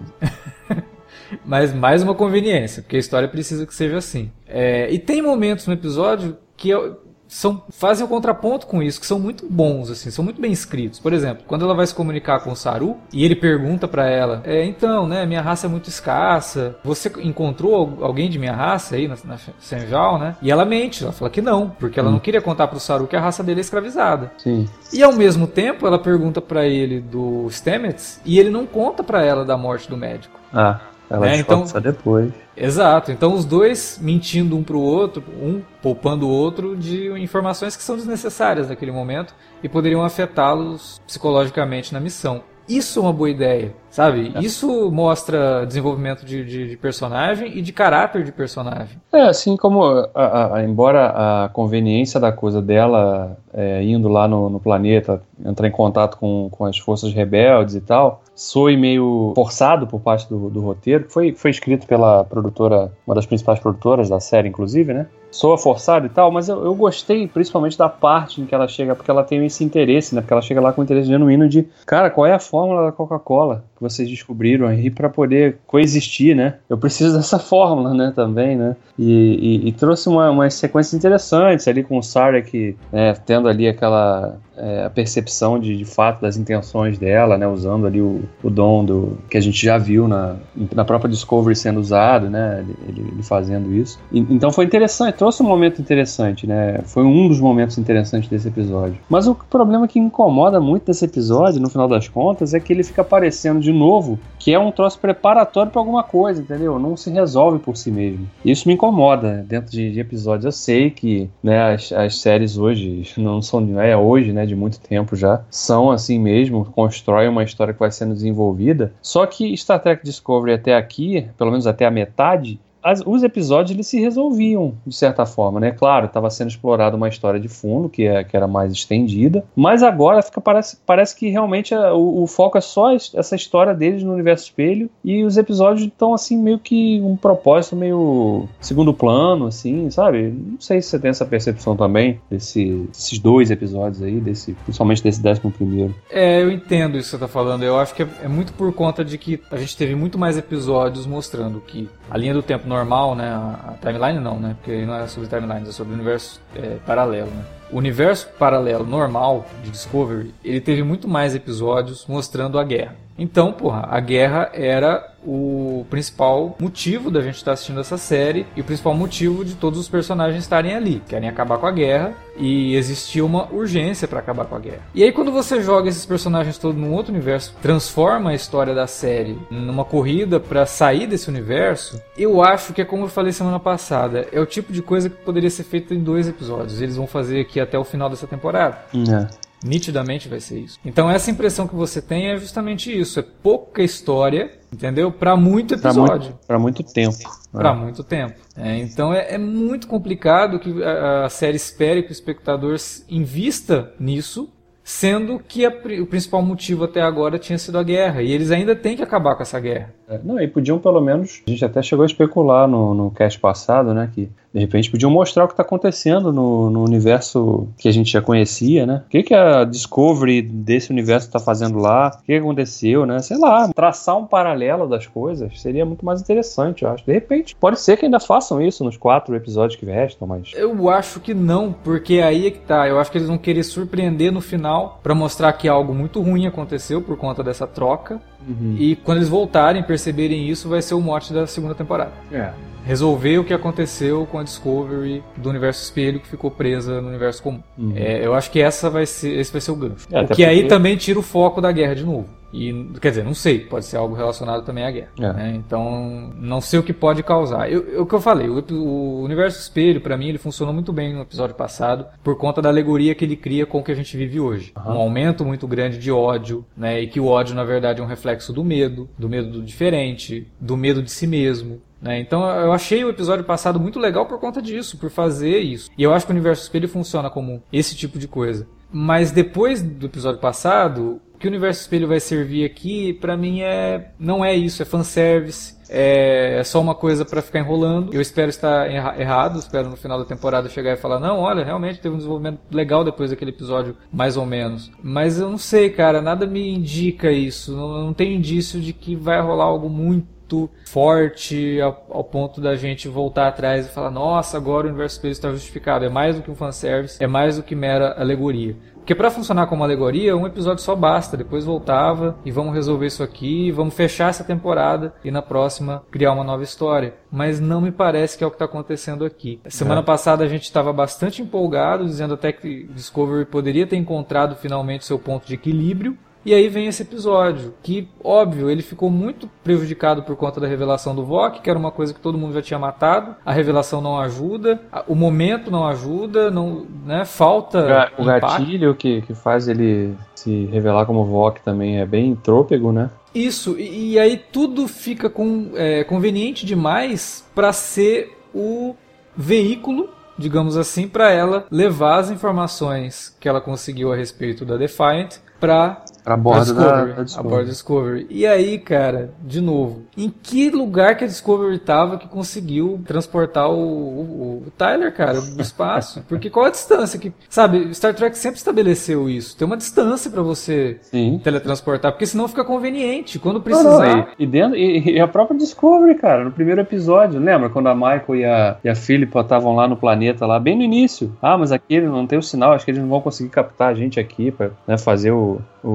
Mas 1.43 1.73
mais 1.73 2.01
uma 2.01 2.15
conveniência, 2.15 2.81
porque 2.81 2.95
a 2.95 2.99
história 2.99 3.27
precisa 3.27 3.65
que 3.65 3.75
seja 3.75 3.97
assim. 3.97 4.31
É, 4.47 4.89
e 4.89 4.97
tem 4.97 5.21
momentos 5.21 5.67
no 5.67 5.73
episódio 5.73 6.37
que 6.55 6.69
eu, 6.69 6.97
são, 7.35 7.61
fazem 7.69 8.05
o 8.05 8.07
contraponto 8.07 8.65
com 8.65 8.81
isso, 8.81 8.97
que 8.97 9.05
são 9.05 9.19
muito 9.19 9.45
bons, 9.45 9.91
assim, 9.91 10.09
são 10.09 10.23
muito 10.23 10.39
bem 10.39 10.53
escritos. 10.53 11.01
Por 11.01 11.11
exemplo, 11.11 11.43
quando 11.45 11.65
ela 11.65 11.73
vai 11.73 11.85
se 11.85 11.93
comunicar 11.93 12.39
com 12.39 12.53
o 12.53 12.55
Saru 12.55 12.95
e 13.11 13.25
ele 13.25 13.35
pergunta 13.35 13.89
para 13.89 14.09
ela: 14.09 14.41
é, 14.45 14.63
então, 14.63 15.05
né, 15.05 15.25
minha 15.25 15.41
raça 15.41 15.67
é 15.67 15.69
muito 15.69 15.89
escassa, 15.89 16.77
você 16.81 17.11
encontrou 17.17 17.97
alguém 18.01 18.29
de 18.29 18.39
minha 18.39 18.53
raça 18.53 18.95
aí 18.95 19.05
na, 19.09 19.17
na 19.25 19.37
Senjal, 19.59 20.17
né? 20.17 20.37
E 20.41 20.49
ela 20.49 20.63
mente, 20.63 21.03
ela 21.03 21.11
fala 21.11 21.29
que 21.29 21.41
não, 21.41 21.69
porque 21.71 21.99
ela 21.99 22.07
hum. 22.07 22.13
não 22.13 22.19
queria 22.19 22.41
contar 22.41 22.69
pro 22.69 22.79
Saru 22.79 23.05
que 23.05 23.17
a 23.17 23.21
raça 23.21 23.43
dele 23.43 23.59
é 23.59 23.61
escravizada. 23.61 24.31
Sim. 24.37 24.69
E 24.93 25.03
ao 25.03 25.11
mesmo 25.11 25.45
tempo, 25.45 25.85
ela 25.85 25.99
pergunta 25.99 26.39
para 26.39 26.65
ele 26.65 27.01
do 27.01 27.49
Stamets 27.51 28.21
e 28.23 28.39
ele 28.39 28.49
não 28.49 28.65
conta 28.65 29.03
para 29.03 29.21
ela 29.21 29.43
da 29.43 29.57
morte 29.57 29.89
do 29.89 29.97
médico. 29.97 30.39
Ah. 30.53 30.79
Ela 31.09 31.27
né? 31.27 31.37
então 31.37 31.65
só 31.65 31.79
depois. 31.79 32.31
Exato. 32.55 33.11
Então 33.11 33.33
os 33.33 33.45
dois 33.45 33.99
mentindo 34.01 34.57
um 34.57 34.63
pro 34.63 34.79
outro, 34.79 35.23
um 35.41 35.61
poupando 35.81 36.27
o 36.27 36.29
outro 36.29 36.75
de 36.75 37.11
informações 37.21 37.75
que 37.75 37.83
são 37.83 37.95
desnecessárias 37.95 38.69
naquele 38.69 38.91
momento 38.91 39.33
e 39.61 39.69
poderiam 39.69 40.03
afetá-los 40.03 41.01
psicologicamente 41.05 41.93
na 41.93 41.99
missão. 41.99 42.43
Isso 42.67 42.99
é 42.99 43.01
uma 43.03 43.13
boa 43.13 43.29
ideia, 43.29 43.75
sabe? 43.95 44.33
É. 44.35 44.39
Isso 44.41 44.91
mostra 44.91 45.65
desenvolvimento 45.65 46.25
de, 46.25 46.43
de, 46.43 46.69
de, 46.69 46.77
personagem 46.77 47.57
e 47.57 47.61
de 47.61 47.71
caráter 47.71 48.25
de 48.25 48.31
personagem. 48.31 48.97
É, 49.11 49.21
assim 49.21 49.55
como, 49.55 49.85
a, 50.13 50.57
a, 50.57 50.63
embora 50.65 51.45
a 51.45 51.49
conveniência 51.49 52.19
da 52.19 52.29
coisa 52.29 52.61
dela 52.61 53.37
é, 53.53 53.81
indo 53.83 54.09
lá 54.09 54.27
no, 54.27 54.49
no, 54.49 54.59
planeta, 54.59 55.21
entrar 55.45 55.69
em 55.69 55.71
contato 55.71 56.17
com, 56.17 56.49
com 56.51 56.65
as 56.65 56.77
forças 56.77 57.13
rebeldes 57.13 57.73
e 57.75 57.79
tal, 57.79 58.21
soe 58.35 58.75
meio 58.75 59.31
forçado 59.33 59.87
por 59.87 60.01
parte 60.01 60.27
do, 60.27 60.49
do 60.49 60.59
roteiro, 60.59 61.05
que 61.05 61.13
foi, 61.13 61.31
foi 61.31 61.51
escrito 61.51 61.87
pela 61.87 62.25
produtora, 62.25 62.91
uma 63.07 63.15
das 63.15 63.25
principais 63.25 63.59
produtoras 63.59 64.09
da 64.09 64.19
série, 64.19 64.49
inclusive, 64.49 64.93
né? 64.93 65.07
soa 65.35 65.57
forçado 65.57 66.05
e 66.05 66.09
tal, 66.09 66.31
mas 66.31 66.47
eu, 66.47 66.63
eu, 66.63 66.73
gostei 66.73 67.27
principalmente 67.27 67.77
da 67.77 67.89
parte 67.89 68.41
em 68.41 68.45
que 68.45 68.55
ela 68.55 68.67
chega, 68.69 68.95
porque 68.95 69.11
ela 69.11 69.23
tem 69.23 69.45
esse 69.45 69.65
interesse, 69.65 70.15
né? 70.15 70.21
Porque 70.21 70.33
ela 70.33 70.41
chega 70.41 70.61
lá 70.61 70.71
com 70.71 70.81
interesse 70.81 71.09
genuíno 71.09 71.49
de, 71.49 71.67
cara, 71.85 72.09
qual 72.09 72.25
é 72.25 72.33
a 72.33 72.39
fórmula 72.39 72.85
da 72.85 72.91
Coca-Cola 72.93 73.65
vocês 73.89 74.09
descobriram 74.09 74.67
aí 74.67 74.89
para 74.89 75.09
poder 75.09 75.57
coexistir, 75.67 76.35
né? 76.35 76.55
Eu 76.69 76.77
preciso 76.77 77.15
dessa 77.15 77.37
fórmula, 77.39 77.93
né? 77.93 78.11
Também, 78.15 78.55
né? 78.55 78.75
E, 78.97 79.61
e, 79.63 79.69
e 79.69 79.71
trouxe 79.71 80.09
uma, 80.09 80.29
umas 80.31 80.53
sequências 80.53 80.93
interessantes 80.93 81.67
ali 81.67 81.83
com 81.83 81.97
o 81.97 82.03
Sarek 82.03 82.77
né, 82.91 83.13
tendo 83.25 83.47
ali 83.47 83.67
aquela 83.67 84.37
é, 84.57 84.85
a 84.85 84.89
percepção 84.89 85.59
de, 85.59 85.75
de 85.75 85.85
fato 85.85 86.21
das 86.21 86.37
intenções 86.37 86.97
dela, 86.97 87.37
né, 87.37 87.47
usando 87.47 87.85
ali 87.85 88.01
o, 88.01 88.23
o 88.41 88.49
dom 88.49 88.85
do 88.85 89.17
que 89.29 89.37
a 89.37 89.41
gente 89.41 89.63
já 89.63 89.77
viu 89.77 90.07
na, 90.07 90.35
na 90.73 90.85
própria 90.85 91.09
Discovery 91.09 91.55
sendo 91.55 91.79
usado, 91.79 92.29
né, 92.29 92.65
ele, 92.87 93.01
ele 93.11 93.23
fazendo 93.23 93.73
isso. 93.73 93.99
E, 94.11 94.19
então 94.19 94.51
foi 94.51 94.65
interessante, 94.65 95.15
trouxe 95.15 95.43
um 95.43 95.47
momento 95.47 95.81
interessante, 95.81 96.47
né, 96.47 96.79
foi 96.85 97.03
um 97.03 97.27
dos 97.27 97.39
momentos 97.39 97.77
interessantes 97.77 98.29
desse 98.29 98.47
episódio. 98.47 98.97
Mas 99.09 99.27
o 99.27 99.35
problema 99.35 99.87
que 99.87 99.99
incomoda 99.99 100.59
muito 100.59 100.85
desse 100.85 101.05
episódio, 101.05 101.61
no 101.61 101.69
final 101.69 101.87
das 101.87 102.07
contas, 102.07 102.53
é 102.53 102.59
que 102.59 102.71
ele 102.71 102.83
fica 102.83 103.01
aparecendo 103.01 103.59
de 103.59 103.73
novo 103.75 104.19
que 104.45 104.53
é 104.53 104.59
um 104.59 104.71
troço 104.71 104.99
preparatório 104.99 105.71
para 105.71 105.81
alguma 105.81 106.03
coisa, 106.03 106.39
entendeu? 106.39 106.77
Não 106.77 106.95
se 106.95 107.09
resolve 107.09 107.57
por 107.57 107.75
si 107.75 107.89
mesmo. 107.89 108.29
Isso 108.45 108.67
me 108.67 108.75
incomoda 108.75 109.43
dentro 109.47 109.71
de, 109.71 109.91
de 109.91 109.99
episódios. 109.99 110.45
Eu 110.45 110.51
sei 110.51 110.91
que 110.91 111.27
né, 111.41 111.73
as, 111.73 111.91
as 111.91 112.19
séries 112.19 112.55
hoje 112.55 113.11
não 113.17 113.41
são 113.41 113.81
é 113.81 113.97
hoje, 113.97 114.31
né, 114.31 114.45
de 114.45 114.55
muito 114.55 114.79
tempo 114.79 115.15
já, 115.15 115.43
são 115.49 115.89
assim 115.89 116.19
mesmo, 116.19 116.63
constroem 116.63 117.27
uma 117.27 117.43
história 117.43 117.73
que 117.73 117.79
vai 117.79 117.91
sendo 117.91 118.13
desenvolvida. 118.13 118.93
Só 119.01 119.25
que 119.25 119.57
Star 119.57 119.81
Trek 119.81 120.03
Discovery 120.03 120.53
até 120.53 120.75
aqui, 120.75 121.27
pelo 121.37 121.49
menos 121.49 121.65
até 121.65 121.87
a 121.87 121.91
metade, 121.91 122.59
as, 122.85 123.01
os 123.03 123.23
episódios 123.23 123.71
eles 123.71 123.87
se 123.87 123.99
resolviam 123.99 124.75
de 124.85 124.95
certa 124.95 125.25
forma, 125.25 125.59
né? 125.59 125.71
Claro, 125.71 126.05
estava 126.05 126.29
sendo 126.29 126.49
explorada 126.49 126.95
uma 126.95 127.09
história 127.09 127.39
de 127.39 127.47
fundo 127.47 127.89
que, 127.89 128.05
é, 128.05 128.23
que 128.23 128.37
era 128.37 128.47
mais 128.47 128.71
estendida, 128.71 129.43
mas 129.55 129.81
agora 129.81 130.21
fica 130.21 130.39
parece, 130.39 130.77
parece 130.85 131.15
que 131.15 131.27
realmente 131.29 131.73
a, 131.73 131.95
o, 131.95 132.21
o, 132.21 132.27
foco 132.27 132.59
é 132.59 132.61
só 132.61 132.93
essa 132.93 133.35
história 133.35 133.73
deles 133.73 134.03
no 134.03 134.13
universo 134.13 134.45
espelho 134.45 134.87
e 135.03 135.23
os 135.23 135.35
episódios 135.35 135.87
estão 135.87 136.13
assim 136.13 136.37
meio 136.37 136.59
que 136.59 137.01
um 137.01 137.17
propósito 137.17 137.75
meio 137.75 138.47
segundo 138.61 138.93
plano, 138.93 139.47
assim, 139.47 139.89
sabe? 139.89 140.29
Não 140.29 140.61
sei 140.61 140.79
se 140.79 140.89
você 140.89 140.99
tem 140.99 141.09
essa 141.09 141.25
percepção 141.25 141.75
também 141.75 142.21
desse, 142.29 142.87
desses 142.91 143.17
dois 143.17 143.49
episódios 143.49 144.03
aí, 144.03 144.19
desse, 144.19 144.53
principalmente 144.63 145.01
desse 145.01 145.23
décimo 145.23 145.51
primeiro. 145.51 145.95
É, 146.11 146.43
eu 146.43 146.51
entendo 146.51 146.99
isso 146.99 147.05
que 147.05 147.09
você 147.11 147.15
está 147.15 147.27
falando. 147.27 147.63
Eu 147.63 147.79
acho 147.79 147.95
que 147.95 148.03
é, 148.03 148.07
é 148.25 148.27
muito 148.27 148.53
por 148.53 148.71
conta 148.73 149.03
de 149.03 149.17
que 149.17 149.41
a 149.49 149.57
gente 149.57 149.75
teve 149.75 149.95
muito 149.95 150.19
mais 150.19 150.37
episódios 150.37 151.07
mostrando 151.07 151.59
que 151.59 151.89
a 152.09 152.17
linha 152.17 152.33
do 152.33 152.43
tempo 152.43 152.67
normal, 152.67 153.15
né? 153.15 153.29
A, 153.29 153.73
timeline 153.81 154.19
não, 154.19 154.39
né? 154.39 154.55
Porque 154.61 154.85
não 154.85 154.95
é 154.95 155.07
sobre 155.07 155.27
timelines, 155.29 155.69
é 155.69 155.71
sobre 155.71 155.93
o 155.93 155.95
universo 155.95 156.41
é, 156.55 156.77
paralelo, 156.85 157.29
né? 157.29 157.43
O 157.75 157.77
universo 157.77 158.29
paralelo 158.39 158.85
normal 158.85 159.45
de 159.61 159.69
Discovery, 159.69 160.33
ele 160.45 160.61
teve 160.61 160.81
muito 160.81 161.09
mais 161.09 161.35
episódios 161.35 162.05
mostrando 162.07 162.57
a 162.57 162.63
guerra. 162.63 162.95
Então, 163.17 163.51
porra, 163.51 163.87
a 163.89 163.99
guerra 163.99 164.49
era 164.53 165.13
o 165.25 165.85
principal 165.89 166.55
motivo 166.59 167.09
da 167.09 167.21
gente 167.21 167.35
estar 167.35 167.53
assistindo 167.53 167.79
essa 167.79 167.97
série 167.97 168.45
e 168.55 168.61
o 168.61 168.63
principal 168.63 168.93
motivo 168.93 169.43
de 169.43 169.55
todos 169.55 169.79
os 169.79 169.89
personagens 169.89 170.43
estarem 170.43 170.75
ali. 170.75 171.01
Querem 171.07 171.27
acabar 171.27 171.57
com 171.57 171.65
a 171.65 171.71
guerra 171.71 172.13
e 172.37 172.75
existia 172.75 173.25
uma 173.25 173.51
urgência 173.51 174.07
para 174.07 174.19
acabar 174.19 174.45
com 174.45 174.55
a 174.55 174.59
guerra. 174.59 174.81
E 174.93 175.03
aí, 175.03 175.11
quando 175.11 175.31
você 175.31 175.63
joga 175.63 175.89
esses 175.89 176.05
personagens 176.05 176.57
todos 176.57 176.79
num 176.79 176.93
outro 176.93 177.11
universo, 177.13 177.55
transforma 177.61 178.31
a 178.31 178.35
história 178.35 178.75
da 178.75 178.85
série 178.85 179.39
numa 179.49 179.85
corrida 179.85 180.39
para 180.39 180.65
sair 180.65 181.07
desse 181.07 181.29
universo, 181.29 182.01
eu 182.17 182.43
acho 182.43 182.73
que 182.73 182.81
é 182.81 182.85
como 182.85 183.05
eu 183.05 183.09
falei 183.09 183.31
semana 183.31 183.59
passada: 183.59 184.27
é 184.31 184.39
o 184.39 184.45
tipo 184.45 184.71
de 184.71 184.81
coisa 184.81 185.09
que 185.09 185.15
poderia 185.23 185.49
ser 185.49 185.63
feita 185.63 185.95
em 185.95 186.03
dois 186.03 186.27
episódios. 186.27 186.81
Eles 186.81 186.97
vão 186.97 187.07
fazer 187.07 187.39
aqui 187.39 187.59
até 187.65 187.77
o 187.77 187.83
final 187.83 188.09
dessa 188.09 188.25
temporada. 188.25 188.77
É. 188.93 189.45
Nitidamente 189.65 190.29
vai 190.29 190.39
ser 190.39 190.59
isso. 190.59 190.79
Então 190.85 191.09
essa 191.09 191.31
impressão 191.31 191.67
que 191.67 191.75
você 191.75 192.01
tem 192.01 192.27
é 192.27 192.37
justamente 192.37 192.97
isso. 192.97 193.19
É 193.19 193.23
pouca 193.23 193.81
história, 193.81 194.51
entendeu? 194.71 195.11
Para 195.11 195.35
muito 195.35 195.73
episódio. 195.73 196.37
Para 196.45 196.59
muito, 196.59 196.83
muito, 196.83 196.93
tempo. 196.93 197.17
Para 197.51 197.71
é. 197.71 197.75
muito 197.75 198.03
tempo. 198.03 198.35
É, 198.55 198.77
então 198.77 199.13
é, 199.13 199.33
é, 199.33 199.37
muito 199.37 199.87
complicado 199.87 200.59
que 200.59 200.83
a, 200.83 201.25
a, 201.25 201.29
série 201.29 201.57
espere 201.57 202.03
que 202.03 202.09
o 202.09 202.11
espectador 202.11 202.75
invista 203.09 203.91
nisso 203.99 204.49
sendo 204.85 205.39
que 205.39 205.65
a, 205.65 205.69
o 205.99 206.05
principal 206.05 206.43
motivo 206.43 206.83
até 206.83 207.01
agora 207.01 207.39
tinha 207.39 207.57
sido 207.57 207.79
a 207.79 207.83
guerra, 207.83 208.21
e 208.21 208.31
eles 208.31 208.51
ainda 208.51 208.75
têm 208.75 208.95
que 208.95 209.01
acabar 209.01 209.35
com 209.35 209.41
essa 209.41 209.59
guerra. 209.59 209.91
É, 210.07 210.19
não, 210.23 210.39
e 210.39 210.47
podiam 210.47 210.77
pelo 210.77 211.01
menos, 211.01 211.41
a 211.47 211.49
gente 211.49 211.65
até 211.65 211.81
chegou 211.81 212.03
a 212.03 212.05
especular 212.05 212.67
no, 212.67 212.93
no 212.93 213.09
cast 213.09 213.39
passado, 213.39 213.95
né, 213.95 214.11
que 214.13 214.29
de 214.53 214.61
repente 214.61 214.89
podiam 214.89 215.11
mostrar 215.11 215.43
o 215.43 215.47
que 215.47 215.53
está 215.53 215.63
acontecendo 215.63 216.31
no, 216.31 216.69
no, 216.69 216.81
universo 216.81 217.67
que 217.77 217.89
a 217.89 217.91
gente 217.91 218.09
já 218.09 218.21
conhecia, 218.21 218.85
né? 218.85 219.03
O 219.05 219.09
que, 219.09 219.21
que 219.21 219.33
a 219.33 219.65
Discovery 219.65 220.41
desse 220.41 220.91
universo 220.91 221.27
está 221.27 221.39
fazendo 221.39 221.77
lá? 221.77 222.07
O 222.07 222.19
que, 222.19 222.27
que, 222.27 222.35
aconteceu, 222.35 223.05
né? 223.05 223.19
Sei 223.19 223.37
lá, 223.37 223.67
traçar 223.75 224.17
um 224.17 224.25
paralelo 224.25 224.87
das 224.87 225.07
coisas 225.07 225.59
seria 225.59 225.85
muito 225.85 226.05
mais 226.05 226.21
interessante, 226.21 226.83
eu 226.83 226.89
acho. 226.89 227.05
De 227.05 227.11
repente, 227.11 227.53
pode 227.53 227.81
ser 227.81 227.97
que 227.97 228.05
ainda 228.05 228.17
façam 228.17 228.61
isso 228.61 228.81
nos 228.81 228.95
quatro 228.95 229.35
episódios 229.35 229.77
que 229.77 229.85
restam, 229.85 230.25
mas. 230.25 230.53
Eu 230.55 230.89
acho 230.89 231.19
que 231.19 231.33
não, 231.33 231.73
porque 231.73 232.21
aí 232.21 232.47
é 232.47 232.51
que 232.51 232.59
tá. 232.59 232.87
Eu 232.87 232.97
acho 232.97 233.11
que 233.11 233.17
eles 233.17 233.27
vão 233.27 233.37
querer 233.37 233.63
surpreender 233.63 234.31
no 234.31 234.39
final 234.39 234.74
para 235.01 235.15
mostrar 235.15 235.51
que 235.53 235.67
algo 235.67 235.93
muito 235.93 236.21
ruim 236.21 236.47
aconteceu 236.47 237.01
por 237.01 237.17
conta 237.17 237.43
dessa 237.43 237.65
troca. 237.67 238.21
Uhum. 238.47 238.75
E 238.77 238.95
quando 238.95 239.19
eles 239.19 239.29
voltarem, 239.29 239.83
perceberem 239.83 240.47
isso, 240.47 240.69
vai 240.69 240.81
ser 240.81 240.93
o 240.93 241.01
mote 241.01 241.33
da 241.33 241.47
segunda 241.47 241.73
temporada. 241.73 242.11
É 242.31 242.51
resolver 242.85 243.39
o 243.39 243.43
que 243.43 243.53
aconteceu 243.53 244.27
com 244.27 244.37
a 244.37 244.43
Discovery 244.43 245.23
do 245.35 245.49
universo 245.49 245.83
espelho 245.83 246.19
que 246.19 246.27
ficou 246.27 246.51
presa 246.51 247.01
no 247.01 247.09
universo 247.09 247.41
comum. 247.41 247.61
Uhum. 247.77 247.93
É, 247.95 248.25
eu 248.25 248.33
acho 248.35 248.51
que 248.51 248.61
essa 248.61 248.89
vai 248.89 249.05
ser, 249.05 249.37
esse 249.39 249.51
vai 249.51 249.59
ser 249.59 249.71
o 249.71 249.75
gancho. 249.75 250.07
É, 250.11 250.19
o 250.19 250.21
que 250.21 250.27
porque... 250.27 250.45
aí 250.45 250.67
também 250.67 250.95
tira 250.95 251.17
o 251.17 251.23
foco 251.23 251.59
da 251.59 251.71
guerra 251.71 251.95
de 251.95 252.05
novo. 252.05 252.27
E, 252.55 252.99
quer 252.99 253.09
dizer, 253.09 253.25
não 253.25 253.33
sei, 253.33 253.59
pode 253.59 253.85
ser 253.85 253.97
algo 253.97 254.15
relacionado 254.15 254.63
também 254.63 254.85
à 254.85 254.91
guerra. 254.91 255.11
É. 255.19 255.33
Né? 255.33 255.53
Então, 255.55 256.33
não 256.37 256.61
sei 256.61 256.79
o 256.79 256.83
que 256.83 256.93
pode 256.93 257.21
causar. 257.21 257.69
Eu, 257.69 258.03
o 258.03 258.05
que 258.05 258.15
eu 258.15 258.21
falei, 258.21 258.47
o, 258.47 258.63
o 258.71 259.23
universo 259.23 259.59
espelho, 259.59 259.99
para 259.99 260.15
mim, 260.15 260.29
ele 260.29 260.37
funcionou 260.37 260.73
muito 260.73 260.93
bem 260.93 261.13
no 261.13 261.21
episódio 261.21 261.55
passado, 261.55 262.05
por 262.23 262.37
conta 262.37 262.61
da 262.61 262.69
alegoria 262.69 263.13
que 263.13 263.25
ele 263.25 263.35
cria 263.35 263.65
com 263.65 263.79
o 263.79 263.83
que 263.83 263.91
a 263.91 263.95
gente 263.95 264.15
vive 264.15 264.39
hoje. 264.39 264.71
Uhum. 264.77 264.93
Um 264.93 264.97
aumento 264.99 265.43
muito 265.43 265.67
grande 265.67 265.97
de 265.97 266.11
ódio, 266.11 266.65
né? 266.77 267.01
E 267.01 267.07
que 267.07 267.19
o 267.19 267.27
ódio, 267.27 267.53
na 267.53 267.63
verdade, 267.63 267.99
é 267.99 268.03
um 268.03 268.07
reflexo 268.07 268.53
do 268.53 268.63
medo, 268.63 269.09
do 269.17 269.27
medo 269.27 269.49
do 269.49 269.61
diferente, 269.61 270.47
do 270.59 270.77
medo 270.77 271.03
de 271.03 271.11
si 271.11 271.27
mesmo. 271.27 271.81
Né? 272.01 272.19
Então 272.19 272.47
eu 272.47 272.71
achei 272.71 273.03
o 273.03 273.09
episódio 273.09 273.43
passado 273.43 273.79
muito 273.79 273.99
legal 273.99 274.25
por 274.25 274.39
conta 274.39 274.61
disso, 274.61 274.97
por 274.97 275.09
fazer 275.09 275.59
isso. 275.59 275.89
E 275.97 276.03
eu 276.03 276.13
acho 276.13 276.25
que 276.25 276.31
o 276.31 276.35
universo 276.35 276.61
espelho 276.63 276.87
funciona 276.87 277.29
como 277.29 277.63
esse 277.73 277.95
tipo 277.95 278.19
de 278.19 278.27
coisa. 278.27 278.67
Mas 278.91 279.31
depois 279.31 279.81
do 279.81 280.05
episódio 280.05 280.39
passado, 280.39 281.19
que 281.45 281.47
o 281.47 281.51
universo 281.51 281.81
espelho 281.81 282.07
vai 282.07 282.19
servir 282.19 282.65
aqui, 282.65 283.13
para 283.13 283.37
mim 283.37 283.61
é 283.61 284.09
não 284.17 284.43
é 284.43 284.55
isso, 284.55 284.81
é 284.81 284.85
fanservice. 284.85 285.75
É, 285.87 286.57
é 286.57 286.63
só 286.63 286.81
uma 286.81 286.95
coisa 286.95 287.23
para 287.23 287.39
ficar 287.39 287.59
enrolando. 287.59 288.11
Eu 288.11 288.19
espero 288.19 288.49
estar 288.49 288.89
errado, 288.89 289.59
espero 289.59 289.87
no 289.87 289.95
final 289.95 290.17
da 290.17 290.25
temporada 290.25 290.67
chegar 290.67 290.93
e 290.93 290.97
falar: 290.97 291.19
não, 291.19 291.41
olha, 291.41 291.63
realmente 291.63 291.99
teve 291.99 292.15
um 292.15 292.17
desenvolvimento 292.17 292.61
legal 292.71 293.03
depois 293.03 293.29
daquele 293.29 293.51
episódio, 293.51 293.95
mais 294.11 294.37
ou 294.37 294.45
menos. 294.47 294.91
Mas 295.03 295.39
eu 295.39 295.47
não 295.47 295.59
sei, 295.59 295.91
cara, 295.91 296.19
nada 296.19 296.47
me 296.47 296.67
indica 296.67 297.31
isso. 297.31 297.75
Não, 297.75 298.05
não 298.05 298.13
tem 298.13 298.33
indício 298.33 298.81
de 298.81 298.91
que 298.91 299.15
vai 299.15 299.39
rolar 299.39 299.65
algo 299.65 299.87
muito 299.87 300.33
muito 300.45 300.69
forte 300.85 301.81
ao, 301.81 302.05
ao, 302.09 302.23
ponto 302.23 302.61
da 302.61 302.75
gente 302.75 303.07
voltar 303.07 303.47
atrás 303.47 303.87
e 303.87 303.89
falar: 303.89 304.11
nossa, 304.11 304.57
agora 304.57 304.85
o 304.85 304.89
universo 304.89 305.15
espelho 305.15 305.31
está 305.31 305.51
justificado. 305.51 306.05
É 306.05 306.09
mais 306.09 306.35
do 306.35 306.41
que 306.41 306.51
um 306.51 306.55
fanservice, 306.55 307.21
é 307.21 307.27
mais 307.27 307.57
do 307.57 307.63
que 307.63 307.75
mera 307.75 308.19
alegoria. 308.19 308.75
Porque 309.05 309.13
para 309.13 309.29
funcionar 309.29 309.67
como 309.67 309.83
alegoria, 309.83 310.35
um 310.35 310.47
episódio 310.47 310.83
só 310.83 310.95
basta. 310.95 311.37
Depois 311.37 311.63
voltava 311.63 312.39
e 312.43 312.49
vamos 312.49 312.73
resolver 312.73 313.05
isso 313.05 313.21
aqui, 313.21 313.69
vamos 313.69 313.93
fechar 313.93 314.31
essa 314.31 314.43
temporada 314.43 315.13
e 315.23 315.29
na 315.29 315.43
próxima 315.43 316.01
criar 316.09 316.31
uma 316.31 316.43
nova 316.43 316.63
história. 316.63 317.13
Mas 317.31 317.59
não 317.59 317.79
me 317.79 317.91
parece 317.91 318.35
que 318.35 318.43
é 318.43 318.47
o 318.47 318.49
que 318.49 318.55
está 318.55 318.65
acontecendo 318.65 319.23
aqui. 319.23 319.61
Semana 319.69 320.01
é. 320.01 320.03
passada 320.03 320.43
a 320.43 320.47
gente 320.47 320.63
estava 320.63 320.91
bastante 320.91 321.39
empolgado, 321.39 322.03
dizendo 322.03 322.33
até 322.33 322.51
que 322.51 322.85
Discovery 322.95 323.45
poderia 323.45 323.85
ter 323.85 323.95
encontrado 323.95 324.55
finalmente 324.55 325.05
seu 325.05 325.19
ponto 325.19 325.45
de 325.45 325.53
equilíbrio 325.53 326.17
E 326.45 326.53
aí 326.53 326.69
vem 326.69 326.85
esse 326.85 327.01
episódio, 327.01 327.73
que, 327.81 328.07
óbvio, 328.23 328.69
ele 328.69 328.83
ficou 328.83 329.09
muito 329.09 329.49
prejudicado 329.63 330.21
por 330.21 330.35
conta 330.35 330.59
da 330.59 330.67
revelação 330.67 331.15
do 331.15 331.25
Vok, 331.25 331.59
que 331.59 331.69
era 331.69 331.79
uma 331.79 331.91
coisa 331.91 332.13
que 332.13 332.19
todo 332.19 332.37
mundo 332.37 332.53
já 332.53 332.61
tinha 332.61 332.77
matado. 332.77 333.35
A 333.43 333.51
revelação 333.51 333.99
não 333.99 334.19
ajuda, 334.19 334.79
o 335.07 335.15
momento 335.15 335.71
não 335.71 335.87
ajuda, 335.87 336.51
não, 336.51 336.85
né, 337.03 337.25
falta. 337.25 338.11
O 338.15 338.23
gatilho 338.23 338.93
que, 338.93 339.23
que 339.23 339.33
faz 339.33 339.67
ele 339.67 340.15
se 340.35 340.65
revelar 340.65 341.07
como 341.07 341.25
Vok 341.25 341.61
também 341.61 341.99
é 341.99 342.05
bem 342.05 342.35
trôpego, 342.35 342.91
né? 342.91 343.09
Isso, 343.33 343.75
e, 343.79 344.11
e 344.13 344.19
aí 344.19 344.37
tudo 344.37 344.87
fica 344.87 345.29
com, 345.29 345.71
é, 345.73 346.03
conveniente 346.03 346.63
demais 346.63 347.43
para 347.55 347.73
ser 347.73 348.37
o 348.53 348.95
veículo 349.35 350.09
digamos 350.37 350.75
assim, 350.75 351.07
para 351.07 351.31
ela 351.31 351.65
levar 351.71 352.19
as 352.19 352.29
informações 352.29 353.35
que 353.39 353.47
ela 353.47 353.61
conseguiu 353.61 354.11
a 354.11 354.17
respeito 354.17 354.65
da 354.65 354.75
Defiant 354.75 355.37
para 355.59 356.03
a 356.25 356.37
bordo 356.37 356.73
da, 356.73 357.05
da 357.05 357.23
Discovery. 357.23 357.37
A 357.37 357.43
bordo 357.43 357.65
da 357.65 357.71
Discovery. 357.71 358.27
E 358.29 358.47
aí, 358.47 358.79
cara, 358.79 359.33
de 359.43 359.61
novo, 359.61 360.03
em 360.17 360.29
que 360.29 360.69
lugar 360.69 361.15
que 361.15 361.23
a 361.23 361.27
Discovery 361.27 361.77
tava 361.79 362.17
que 362.17 362.27
conseguiu 362.27 363.01
transportar 363.05 363.69
o, 363.69 363.77
o, 363.77 364.63
o 364.67 364.71
Tyler, 364.77 365.13
cara, 365.13 365.39
do 365.39 365.61
espaço? 365.61 366.23
Porque 366.27 366.49
qual 366.49 366.65
a 366.65 366.69
distância 366.69 367.19
que, 367.19 367.31
sabe, 367.49 367.93
Star 367.93 368.13
Trek 368.13 368.37
sempre 368.37 368.57
estabeleceu 368.57 369.29
isso. 369.29 369.55
Tem 369.57 369.65
uma 369.65 369.77
distância 369.77 370.29
para 370.31 370.41
você 370.41 370.97
Sim. 371.01 371.39
teletransportar, 371.43 372.11
porque 372.11 372.25
senão 372.25 372.47
fica 372.47 372.63
conveniente 372.63 373.37
quando 373.39 373.61
precisar. 373.61 374.07
Não, 374.07 374.17
não, 374.17 374.27
e, 374.37 374.45
dentro, 374.45 374.77
e, 374.77 375.15
e, 375.15 375.19
a 375.19 375.27
própria 375.27 375.57
Discovery, 375.57 376.15
cara, 376.15 376.43
no 376.43 376.51
primeiro 376.51 376.81
episódio, 376.81 377.39
lembra 377.39 377.69
quando 377.69 377.87
a 377.87 377.95
Michael 377.95 378.35
e 378.35 378.45
a, 378.45 378.77
e 378.83 378.89
a 378.89 378.95
Philippa 378.95 379.41
estavam 379.41 379.75
lá 379.75 379.87
no 379.87 379.95
planeta 379.95 380.45
lá, 380.45 380.59
bem 380.59 380.75
no 380.75 380.83
início. 380.83 381.35
Ah, 381.41 381.57
mas 381.57 381.71
aqui 381.71 381.99
não 382.01 382.25
tem 382.25 382.39
o 382.39 382.43
sinal, 382.43 382.73
acho 382.73 382.85
que 382.85 382.91
eles 382.91 383.01
não 383.01 383.09
vão 383.09 383.21
conseguir 383.21 383.49
captar 383.49 383.89
a 383.89 383.93
gente 383.93 384.19
aqui 384.19 384.51
para 384.51 384.71
né, 384.87 384.97
fazer 384.97 385.31
o, 385.31 385.61
o, 385.83 385.89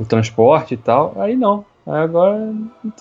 o 0.00 0.06
transporte 0.08 0.74
e 0.74 0.76
tal. 0.76 1.14
Aí 1.16 1.36
não. 1.36 1.64
Aí 1.86 2.00
agora 2.00 2.52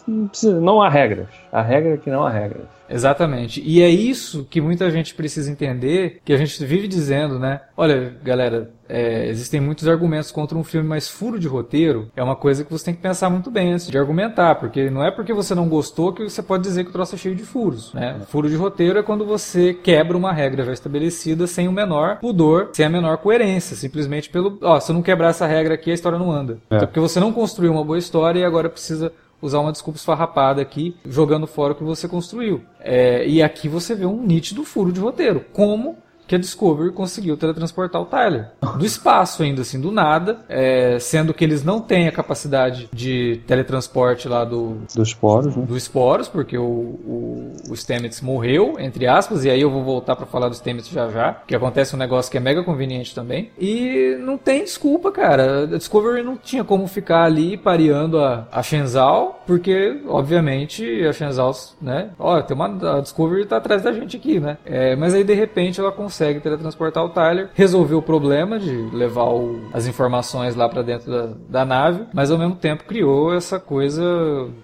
não, 0.07 0.27
precisa, 0.27 0.59
não 0.59 0.81
há 0.81 0.89
regras. 0.89 1.27
A 1.51 1.61
regra 1.61 1.95
é 1.95 1.97
que 1.97 2.09
não 2.09 2.23
há 2.23 2.29
regras. 2.29 2.65
Exatamente. 2.87 3.61
E 3.65 3.81
é 3.81 3.89
isso 3.89 4.45
que 4.45 4.61
muita 4.61 4.91
gente 4.91 5.15
precisa 5.15 5.51
entender, 5.51 6.21
que 6.23 6.31
a 6.31 6.37
gente 6.37 6.63
vive 6.63 6.87
dizendo, 6.87 7.39
né? 7.39 7.61
Olha, 7.75 8.15
galera, 8.23 8.71
é, 8.87 9.27
existem 9.27 9.59
muitos 9.59 9.87
argumentos 9.87 10.31
contra 10.31 10.57
um 10.57 10.63
filme, 10.63 10.87
mas 10.87 11.07
furo 11.07 11.39
de 11.39 11.47
roteiro 11.47 12.09
é 12.15 12.23
uma 12.23 12.35
coisa 12.35 12.63
que 12.63 12.71
você 12.71 12.85
tem 12.85 12.93
que 12.93 13.01
pensar 13.01 13.29
muito 13.29 13.49
bem 13.49 13.73
antes 13.73 13.87
de 13.87 13.97
argumentar, 13.97 14.55
porque 14.55 14.89
não 14.89 15.03
é 15.03 15.11
porque 15.11 15.33
você 15.33 15.55
não 15.55 15.67
gostou 15.67 16.13
que 16.13 16.23
você 16.23 16.41
pode 16.41 16.63
dizer 16.63 16.83
que 16.83 16.89
o 16.89 16.93
troço 16.93 17.15
é 17.15 17.17
cheio 17.17 17.35
de 17.35 17.43
furos, 17.43 17.93
né? 17.93 18.21
Furo 18.27 18.49
de 18.49 18.55
roteiro 18.55 18.99
é 18.99 19.03
quando 19.03 19.25
você 19.25 19.73
quebra 19.73 20.17
uma 20.17 20.31
regra 20.31 20.63
já 20.63 20.73
estabelecida 20.73 21.47
sem 21.47 21.67
o 21.67 21.71
menor 21.71 22.19
pudor, 22.19 22.69
sem 22.73 22.85
a 22.85 22.89
menor 22.89 23.17
coerência, 23.17 23.75
simplesmente 23.75 24.29
pelo, 24.29 24.57
ó, 24.61 24.79
se 24.79 24.91
eu 24.91 24.93
não 24.93 25.01
quebrar 25.01 25.29
essa 25.29 25.47
regra 25.47 25.73
aqui, 25.73 25.91
a 25.91 25.93
história 25.93 26.19
não 26.19 26.31
anda. 26.31 26.59
É. 26.69 26.75
Então, 26.75 26.87
porque 26.87 26.99
você 26.99 27.19
não 27.19 27.31
construiu 27.31 27.71
uma 27.71 27.83
boa 27.83 27.97
história 27.97 28.39
e 28.39 28.43
agora 28.43 28.69
precisa 28.69 29.11
usar 29.41 29.59
uma 29.59 29.71
desculpa 29.71 29.97
esfarrapada 29.97 30.61
aqui, 30.61 30.95
jogando 31.05 31.45
fora 31.45 31.73
o 31.73 31.75
que 31.75 31.83
você 31.83 32.07
construiu. 32.07 32.61
É, 32.79 33.27
e 33.27 33.41
aqui 33.41 33.67
você 33.67 33.93
vê 33.93 34.05
um 34.05 34.21
nítido 34.21 34.63
furo 34.63 34.91
de 34.91 34.99
roteiro. 34.99 35.45
Como 35.53 35.97
que 36.27 36.35
a 36.35 36.37
Discovery 36.37 36.91
conseguiu 36.91 37.37
teletransportar 37.37 38.01
o 38.01 38.05
Tyler. 38.05 38.49
Do 38.77 38.85
espaço 38.85 39.43
ainda, 39.43 39.61
assim, 39.61 39.79
do 39.79 39.91
nada, 39.91 40.39
é, 40.49 40.97
sendo 40.99 41.33
que 41.33 41.43
eles 41.43 41.63
não 41.63 41.79
têm 41.79 42.07
a 42.07 42.11
capacidade 42.11 42.89
de 42.91 43.41
teletransporte 43.47 44.27
lá 44.27 44.43
do... 44.43 44.77
Dos 44.95 45.09
esporos, 45.09 45.55
né? 45.55 45.65
Dos 45.65 45.77
esporos, 45.77 46.27
porque 46.27 46.57
o, 46.57 46.63
o, 46.63 47.53
o 47.69 47.75
Stamets 47.75 48.21
morreu, 48.21 48.75
entre 48.79 49.07
aspas, 49.07 49.45
e 49.45 49.49
aí 49.49 49.61
eu 49.61 49.69
vou 49.69 49.83
voltar 49.83 50.15
para 50.15 50.25
falar 50.25 50.49
do 50.49 50.55
Stamets 50.55 50.89
já 50.89 51.09
já, 51.09 51.41
que 51.47 51.55
acontece 51.55 51.95
um 51.95 51.99
negócio 51.99 52.31
que 52.31 52.37
é 52.37 52.39
mega 52.39 52.63
conveniente 52.63 53.13
também. 53.13 53.51
E 53.59 54.17
não 54.19 54.37
tem 54.37 54.63
desculpa, 54.63 55.11
cara. 55.11 55.63
A 55.63 55.77
Discovery 55.77 56.23
não 56.23 56.37
tinha 56.37 56.63
como 56.63 56.87
ficar 56.87 57.23
ali 57.23 57.55
pareando 57.55 58.19
a, 58.19 58.47
a 58.51 58.63
Shenzhou, 58.63 59.39
porque, 59.45 60.01
obviamente, 60.07 61.05
a 61.05 61.13
Shenzhou, 61.13 61.53
né? 61.81 62.09
Olha, 62.17 62.43
tem 62.43 62.55
uma... 62.55 62.97
A 62.97 63.01
Discovery 63.01 63.45
tá 63.45 63.57
atrás 63.57 63.83
da 63.83 63.93
gente 63.93 64.17
aqui, 64.17 64.39
né? 64.39 64.57
É, 64.65 64.95
mas 64.95 65.13
aí, 65.13 65.23
de 65.23 65.33
repente, 65.33 65.79
ela 65.79 65.91
consegue 65.91 66.14
consegue 66.15 66.39
teletransportar 66.39 67.03
o 67.03 67.09
Tyler, 67.09 67.49
resolveu 67.53 67.97
o 67.97 68.01
problema 68.01 68.57
de 68.57 68.71
levar 68.93 69.25
o, 69.25 69.59
as 69.73 69.85
informações 69.85 70.55
lá 70.55 70.69
para 70.69 70.81
dentro 70.81 71.11
da, 71.11 71.29
da 71.49 71.65
nave, 71.65 72.05
mas 72.13 72.31
ao 72.31 72.37
mesmo 72.37 72.55
tempo 72.55 72.85
criou 72.85 73.33
essa 73.33 73.59
coisa 73.59 74.01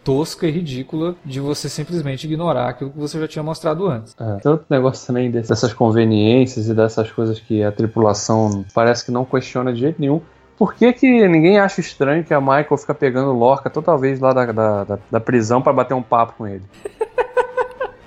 tosca 0.02 0.48
e 0.48 0.52
ridícula 0.52 1.14
de 1.26 1.42
você 1.42 1.68
simplesmente 1.68 2.26
ignorar 2.26 2.70
aquilo 2.70 2.90
que 2.90 2.98
você 2.98 3.20
já 3.20 3.28
tinha 3.28 3.44
mostrado 3.44 3.86
antes. 3.86 4.16
É, 4.18 4.38
tem 4.40 4.52
outro 4.52 4.66
negócio 4.70 5.06
também 5.06 5.30
dessas 5.30 5.74
conveniências 5.74 6.70
e 6.70 6.74
dessas 6.74 7.12
coisas 7.12 7.38
que 7.38 7.62
a 7.62 7.72
tripulação 7.72 8.64
parece 8.74 9.06
que 9.06 9.12
não 9.12 9.26
questiona 9.26 9.74
de 9.74 9.82
jeito 9.82 10.00
nenhum. 10.00 10.22
Por 10.58 10.74
que, 10.74 10.94
que 10.94 11.28
ninguém 11.28 11.60
acha 11.60 11.82
estranho 11.82 12.24
que 12.24 12.34
a 12.34 12.40
Michael 12.40 12.78
fica 12.78 12.94
pegando 12.94 13.34
Lorca 13.34 13.70
toda 13.70 13.98
vez 13.98 14.22
lá 14.22 14.32
da, 14.32 14.46
da, 14.46 15.00
da, 15.10 15.20
prisão 15.20 15.62
para 15.62 15.74
bater 15.74 15.96
um 15.96 16.04
papo 16.04 16.36
com 16.38 16.48
ele? 16.48 16.64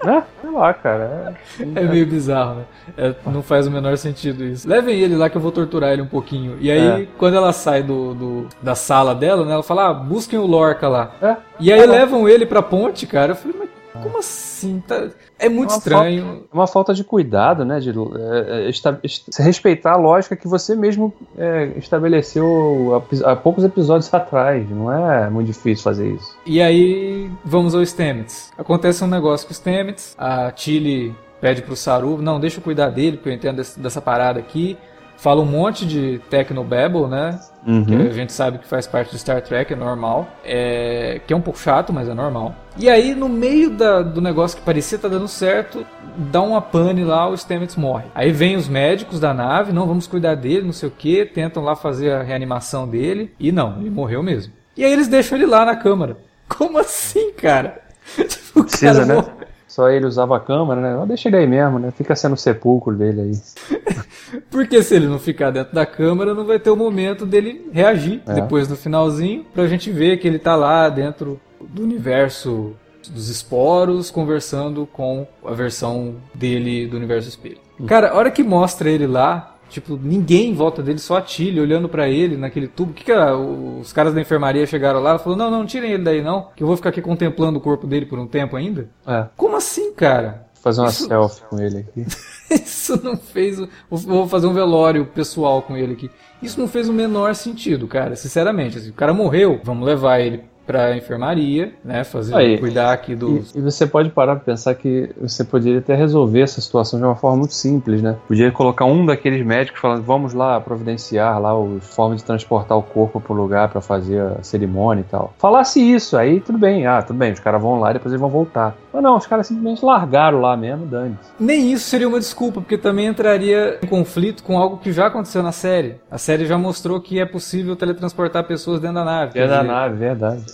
É, 0.07 0.23
sei 0.43 0.44
lá, 0.55 0.73
cara. 0.73 1.35
É, 1.59 1.63
é 1.63 1.85
meio 1.85 2.07
bizarro, 2.07 2.57
né? 2.57 2.65
É, 2.97 3.15
não 3.27 3.43
faz 3.43 3.67
o 3.67 3.71
menor 3.71 3.97
sentido 3.97 4.45
isso. 4.45 4.69
Levem 4.69 4.99
ele 4.99 5.17
lá 5.17 5.29
que 5.29 5.37
eu 5.37 5.41
vou 5.41 5.53
torturar 5.53 5.93
ele 5.93 6.03
um 6.03 6.07
pouquinho. 6.07 6.57
E 6.61 6.71
aí, 6.71 7.03
é. 7.03 7.09
quando 7.19 7.37
ela 7.37 7.53
sai 7.53 7.83
do, 7.83 8.15
do, 8.15 8.49
da 8.63 8.75
sala 8.75 9.15
dela, 9.15 9.45
né? 9.45 9.53
Ela 9.53 9.63
fala, 9.63 9.89
ah, 9.91 9.95
busquem 9.95 10.39
o 10.39 10.47
Lorca 10.47 10.89
lá. 10.89 11.13
É. 11.21 11.37
E 11.61 11.73
aí 11.73 11.87
levam 11.87 12.29
ele 12.29 12.47
pra 12.47 12.63
ponte, 12.63 13.07
cara. 13.07 13.33
Eu 13.33 13.37
falei, 13.37 13.57
mas 13.59 13.74
como 14.03 14.19
assim? 14.19 14.83
Tá... 14.87 15.09
É 15.39 15.49
muito 15.49 15.73
é 15.73 15.77
estranho. 15.77 16.25
Falta, 16.25 16.45
é 16.53 16.55
uma 16.55 16.67
falta 16.67 16.95
de 16.95 17.05
cuidado, 17.05 17.65
né? 17.65 17.81
De 17.81 17.91
é, 17.91 18.69
é, 18.69 19.43
respeitar 19.43 19.93
a 19.93 19.97
lógica 19.97 20.37
que 20.37 20.49
você 20.49 20.75
mesmo 20.75 21.13
é, 21.39 21.73
estabeleceu 21.77 23.05
há, 23.25 23.33
há, 23.33 23.37
poucos 23.37 23.65
episódios 23.65 24.13
atrás. 24.13 24.69
Não 24.69 24.93
é 24.93 25.31
muito 25.31 25.47
difícil 25.47 25.83
fazer 25.83 26.09
isso. 26.09 26.37
E 26.45 26.61
aí, 26.61 27.31
vamos 27.45 27.75
ao 27.75 27.83
Stamets. 27.83 28.53
Acontece 28.59 29.05
um 29.05 29.09
negócio 29.09 29.47
com 29.47 29.53
o 29.53 29.55
Stamets. 29.55 30.15
A 30.19 30.51
Tilly 30.51 31.15
pede 31.41 31.63
pro 31.63 31.77
Saru, 31.77 32.23
não, 32.23 32.41
deixa 32.41 32.59
eu 32.59 32.63
cuidar 32.63 32.89
dele, 32.89 33.19
porque 33.19 33.29
eu 33.29 33.35
entendo 33.35 33.63
dessa 33.77 34.01
parada 34.01 34.41
aqui 34.41 34.79
fala 35.17 35.41
um 35.41 35.47
monte 35.47 35.87
de 35.87 36.21
Technobabble, 36.31 37.07
né? 37.07 37.39
Uhum. 37.67 37.85
Que 37.85 37.95
a 37.95 38.13
gente 38.13 38.33
sabe 38.33 38.59
que 38.59 38.67
faz 38.67 38.87
parte 38.87 39.13
do 39.13 39.19
Star 39.19 39.41
Trek, 39.43 39.73
é 39.73 39.77
normal. 39.77 40.29
É... 40.45 41.21
Que 41.27 41.33
é 41.33 41.37
um 41.37 41.41
pouco 41.41 41.59
chato, 41.59 41.93
mas 41.93 42.09
é 42.09 42.15
normal. 42.15 42.55
E 42.77 42.89
aí, 42.91 43.15
no 43.15 43.29
meio 43.29 43.71
da, 43.71 44.03
do 44.03 44.21
negócio 44.21 44.59
que 44.59 44.65
parecia 44.65 44.97
estar 44.97 45.09
tá 45.09 45.15
dando 45.15 45.29
certo, 45.29 45.87
dá 46.17 46.43
uma 46.43 46.61
pane 46.61 47.05
lá, 47.05 47.29
o 47.29 47.37
Stamets 47.37 47.77
morre. 47.77 48.05
Aí 48.15 48.33
vem 48.33 48.57
os 48.57 48.69
médicos 48.69 49.21
da 49.21 49.33
nave, 49.33 49.73
não, 49.73 49.87
vamos 49.87 50.07
cuidar 50.07 50.35
dele, 50.35 50.67
não 50.67 50.73
sei 50.73 50.89
o 50.89 50.93
que, 50.93 51.25
tentam 51.25 51.63
lá 51.63 51.77
fazer 51.77 52.13
a 52.13 52.23
reanimação 52.23 52.87
dele, 52.89 53.33
e 53.39 53.53
não, 53.53 53.81
ele 53.81 53.91
morreu 53.91 54.23
mesmo. 54.23 54.53
E 54.77 54.85
aí 54.85 54.93
eles 54.93 55.09
deixam 55.09 55.39
ele 55.39 55.47
lá 55.47 55.65
na 55.65 55.77
câmara. 55.77 56.17
Como 56.49 56.79
assim, 56.79 57.33
cara? 57.33 57.81
Tipo, 58.29 58.65
Precisa, 58.65 59.07
né? 59.07 59.15
Morre. 59.15 59.54
Só 59.75 59.91
ele 59.91 60.07
usava 60.07 60.37
a 60.37 60.41
câmera, 60.41 60.81
né? 60.81 61.05
Deixa 61.05 61.29
ele 61.29 61.37
aí 61.37 61.49
mesmo, 61.49 61.81
né? 61.81 61.91
Fica 61.91 62.15
sendo 62.15 62.35
o 62.35 62.37
sepulcro 62.37 62.95
dele 62.95 63.23
aí. 63.23 64.41
Porque 64.49 64.81
se 64.85 64.95
ele 64.95 65.09
não 65.09 65.19
ficar 65.19 65.51
dentro 65.51 65.75
da 65.75 65.85
câmera, 65.85 66.33
não 66.33 66.45
vai 66.45 66.61
ter 66.61 66.71
o 66.71 66.77
momento 66.77 67.27
dele 67.27 67.69
reagir 67.73 68.23
é. 68.25 68.35
depois 68.35 68.69
do 68.69 68.77
finalzinho, 68.77 69.45
pra 69.53 69.67
gente 69.67 69.91
ver 69.91 70.19
que 70.19 70.29
ele 70.29 70.39
tá 70.39 70.55
lá 70.55 70.89
dentro 70.89 71.41
do 71.61 71.83
universo 71.83 72.77
dos 73.11 73.29
esporos, 73.29 74.13
conversando 74.13 74.87
com 74.93 75.27
a 75.45 75.53
versão 75.55 76.15
dele 76.33 76.87
do 76.87 76.97
universo 76.97 77.29
espelho. 77.29 77.59
Cara, 77.89 78.11
a 78.11 78.15
hora 78.15 78.31
que 78.31 78.45
mostra 78.45 78.89
ele 78.89 79.09
lá, 79.09 79.54
Tipo, 79.75 79.99
ninguém 80.01 80.51
em 80.51 80.55
volta 80.55 80.81
dele, 80.81 81.01
só 81.01 81.17
a 81.17 81.21
Tilly 81.21 81.61
olhando 81.61 81.89
para 81.89 82.09
ele 82.09 82.37
naquele 82.37 82.69
tubo. 82.69 82.93
O 82.93 82.95
que, 82.95 83.03
que 83.03 83.11
era? 83.11 83.37
Os 83.37 83.93
caras 83.93 84.15
da 84.15 84.21
enfermaria 84.21 84.65
chegaram 84.67 85.01
lá 85.01 85.17
e 85.17 85.19
falou: 85.19 85.37
Não, 85.37 85.51
não, 85.51 85.67
tirem 85.67 85.91
ele 85.91 86.05
daí 86.05 86.23
não, 86.23 86.47
que 86.55 86.63
eu 86.63 86.67
vou 86.69 86.77
ficar 86.77 86.91
aqui 86.91 87.03
contemplando 87.03 87.59
o 87.59 87.61
corpo 87.61 87.85
dele 87.85 88.07
por 88.07 88.17
um 88.17 88.27
tempo 88.29 88.55
ainda. 88.55 88.89
É. 89.05 89.27
Como 89.37 89.57
assim, 89.57 89.93
cara? 89.93 90.47
Vou 90.55 90.63
fazer 90.63 90.81
uma 90.81 90.91
Isso... 90.91 91.09
selfie 91.09 91.43
com 91.51 91.59
ele 91.59 91.79
aqui. 91.79 92.07
Isso 92.55 93.01
não 93.03 93.17
fez. 93.17 93.61
Vou 93.91 94.29
fazer 94.29 94.47
um 94.47 94.55
velório 94.55 95.07
pessoal 95.07 95.61
com 95.61 95.77
ele 95.77 95.95
aqui. 95.95 96.09
Isso 96.41 96.61
não 96.61 96.69
fez 96.69 96.89
o 96.89 96.93
menor 96.93 97.35
sentido, 97.35 97.89
cara. 97.89 98.15
Sinceramente, 98.15 98.79
assim, 98.79 98.91
o 98.91 98.95
cara 98.95 99.13
morreu, 99.13 99.61
vamos 99.65 99.85
levar 99.85 100.21
ele 100.21 100.45
para 100.67 100.97
enfermaria, 100.97 101.73
né, 101.85 102.05
fazer 102.05 102.35
Aí, 102.35 102.59
cuidar 102.59 102.93
aqui 102.93 103.15
dos 103.15 103.55
e, 103.55 103.59
e, 103.59 103.61
você 103.61 103.87
pode 103.87 104.11
parar 104.11 104.37
para 104.37 104.45
pensar 104.45 104.75
que 104.75 105.11
você 105.21 105.45
poderia 105.45 105.79
até 105.79 105.95
resolver 105.95 106.41
essa 106.41 106.61
situação 106.61 106.99
de 106.99 107.05
uma 107.05 107.15
forma 107.15 107.39
muito 107.39 107.55
simples, 107.55 108.03
né? 108.03 108.17
Podia 108.27 108.51
colocar 108.51 108.85
um 108.85 109.05
daqueles 109.05 109.45
médicos 109.45 109.81
falando, 109.81 110.03
vamos 110.03 110.33
lá 110.33 110.61
providenciar 110.61 111.41
lá 111.41 111.57
os 111.59 111.85
formas 111.95 112.21
de 112.21 112.25
transportar 112.25 112.77
o 112.79 112.83
corpo 112.83 113.21
para 113.21 113.33
o 113.33 113.37
lugar 113.37 113.69
para 113.69 113.81
fazer 113.81 114.21
a 114.21 114.43
cerimônia 114.43 115.03
e 115.03 115.05
tal. 115.05 115.35
Falasse 115.39 115.81
isso, 115.81 116.17
aí 116.17 116.41
tudo 116.41 116.59
bem, 116.59 116.87
ah, 116.87 117.03
tudo 117.03 117.19
bem, 117.19 117.33
os 117.33 117.41
caras 117.41 117.61
vão 117.61 117.79
lá 117.79 117.91
e 117.91 117.95
depois 117.95 118.13
eles 118.13 118.21
vão 118.21 118.31
voltar. 118.31 118.77
Mas 118.95 119.03
não, 119.03 119.17
os 119.17 119.27
caras 119.27 119.49
simplesmente 119.49 119.85
largaram 119.85 120.41
lá 120.41 120.57
mesmo, 120.57 120.87
dane 120.87 121.19
-se. 121.21 121.33
Nem 121.41 121.73
isso 121.73 121.89
seria 121.89 122.09
uma 122.09 122.21
desculpa, 122.21 122.61
porque 122.61 122.79
também 122.79 123.07
entraria 123.07 123.81
em 123.83 123.87
conflito 123.89 124.45
com 124.45 124.57
algo 124.57 124.79
que 124.79 124.93
já 124.93 125.07
aconteceu 125.07 125.43
na 125.43 125.51
série. 125.51 125.97
A 126.09 126.17
série 126.17 126.47
já 126.47 126.57
mostrou 126.57 127.01
que 127.01 127.19
é 127.19 127.27
possível 127.27 127.75
teletransportar 127.75 128.45
pessoas 128.45 128.79
dentro 128.79 128.95
da 128.95 129.05
nave. 129.05 129.35
Dentro 129.35 129.51
da 129.51 129.65
nave, 129.65 129.97
verdade. 129.97 130.45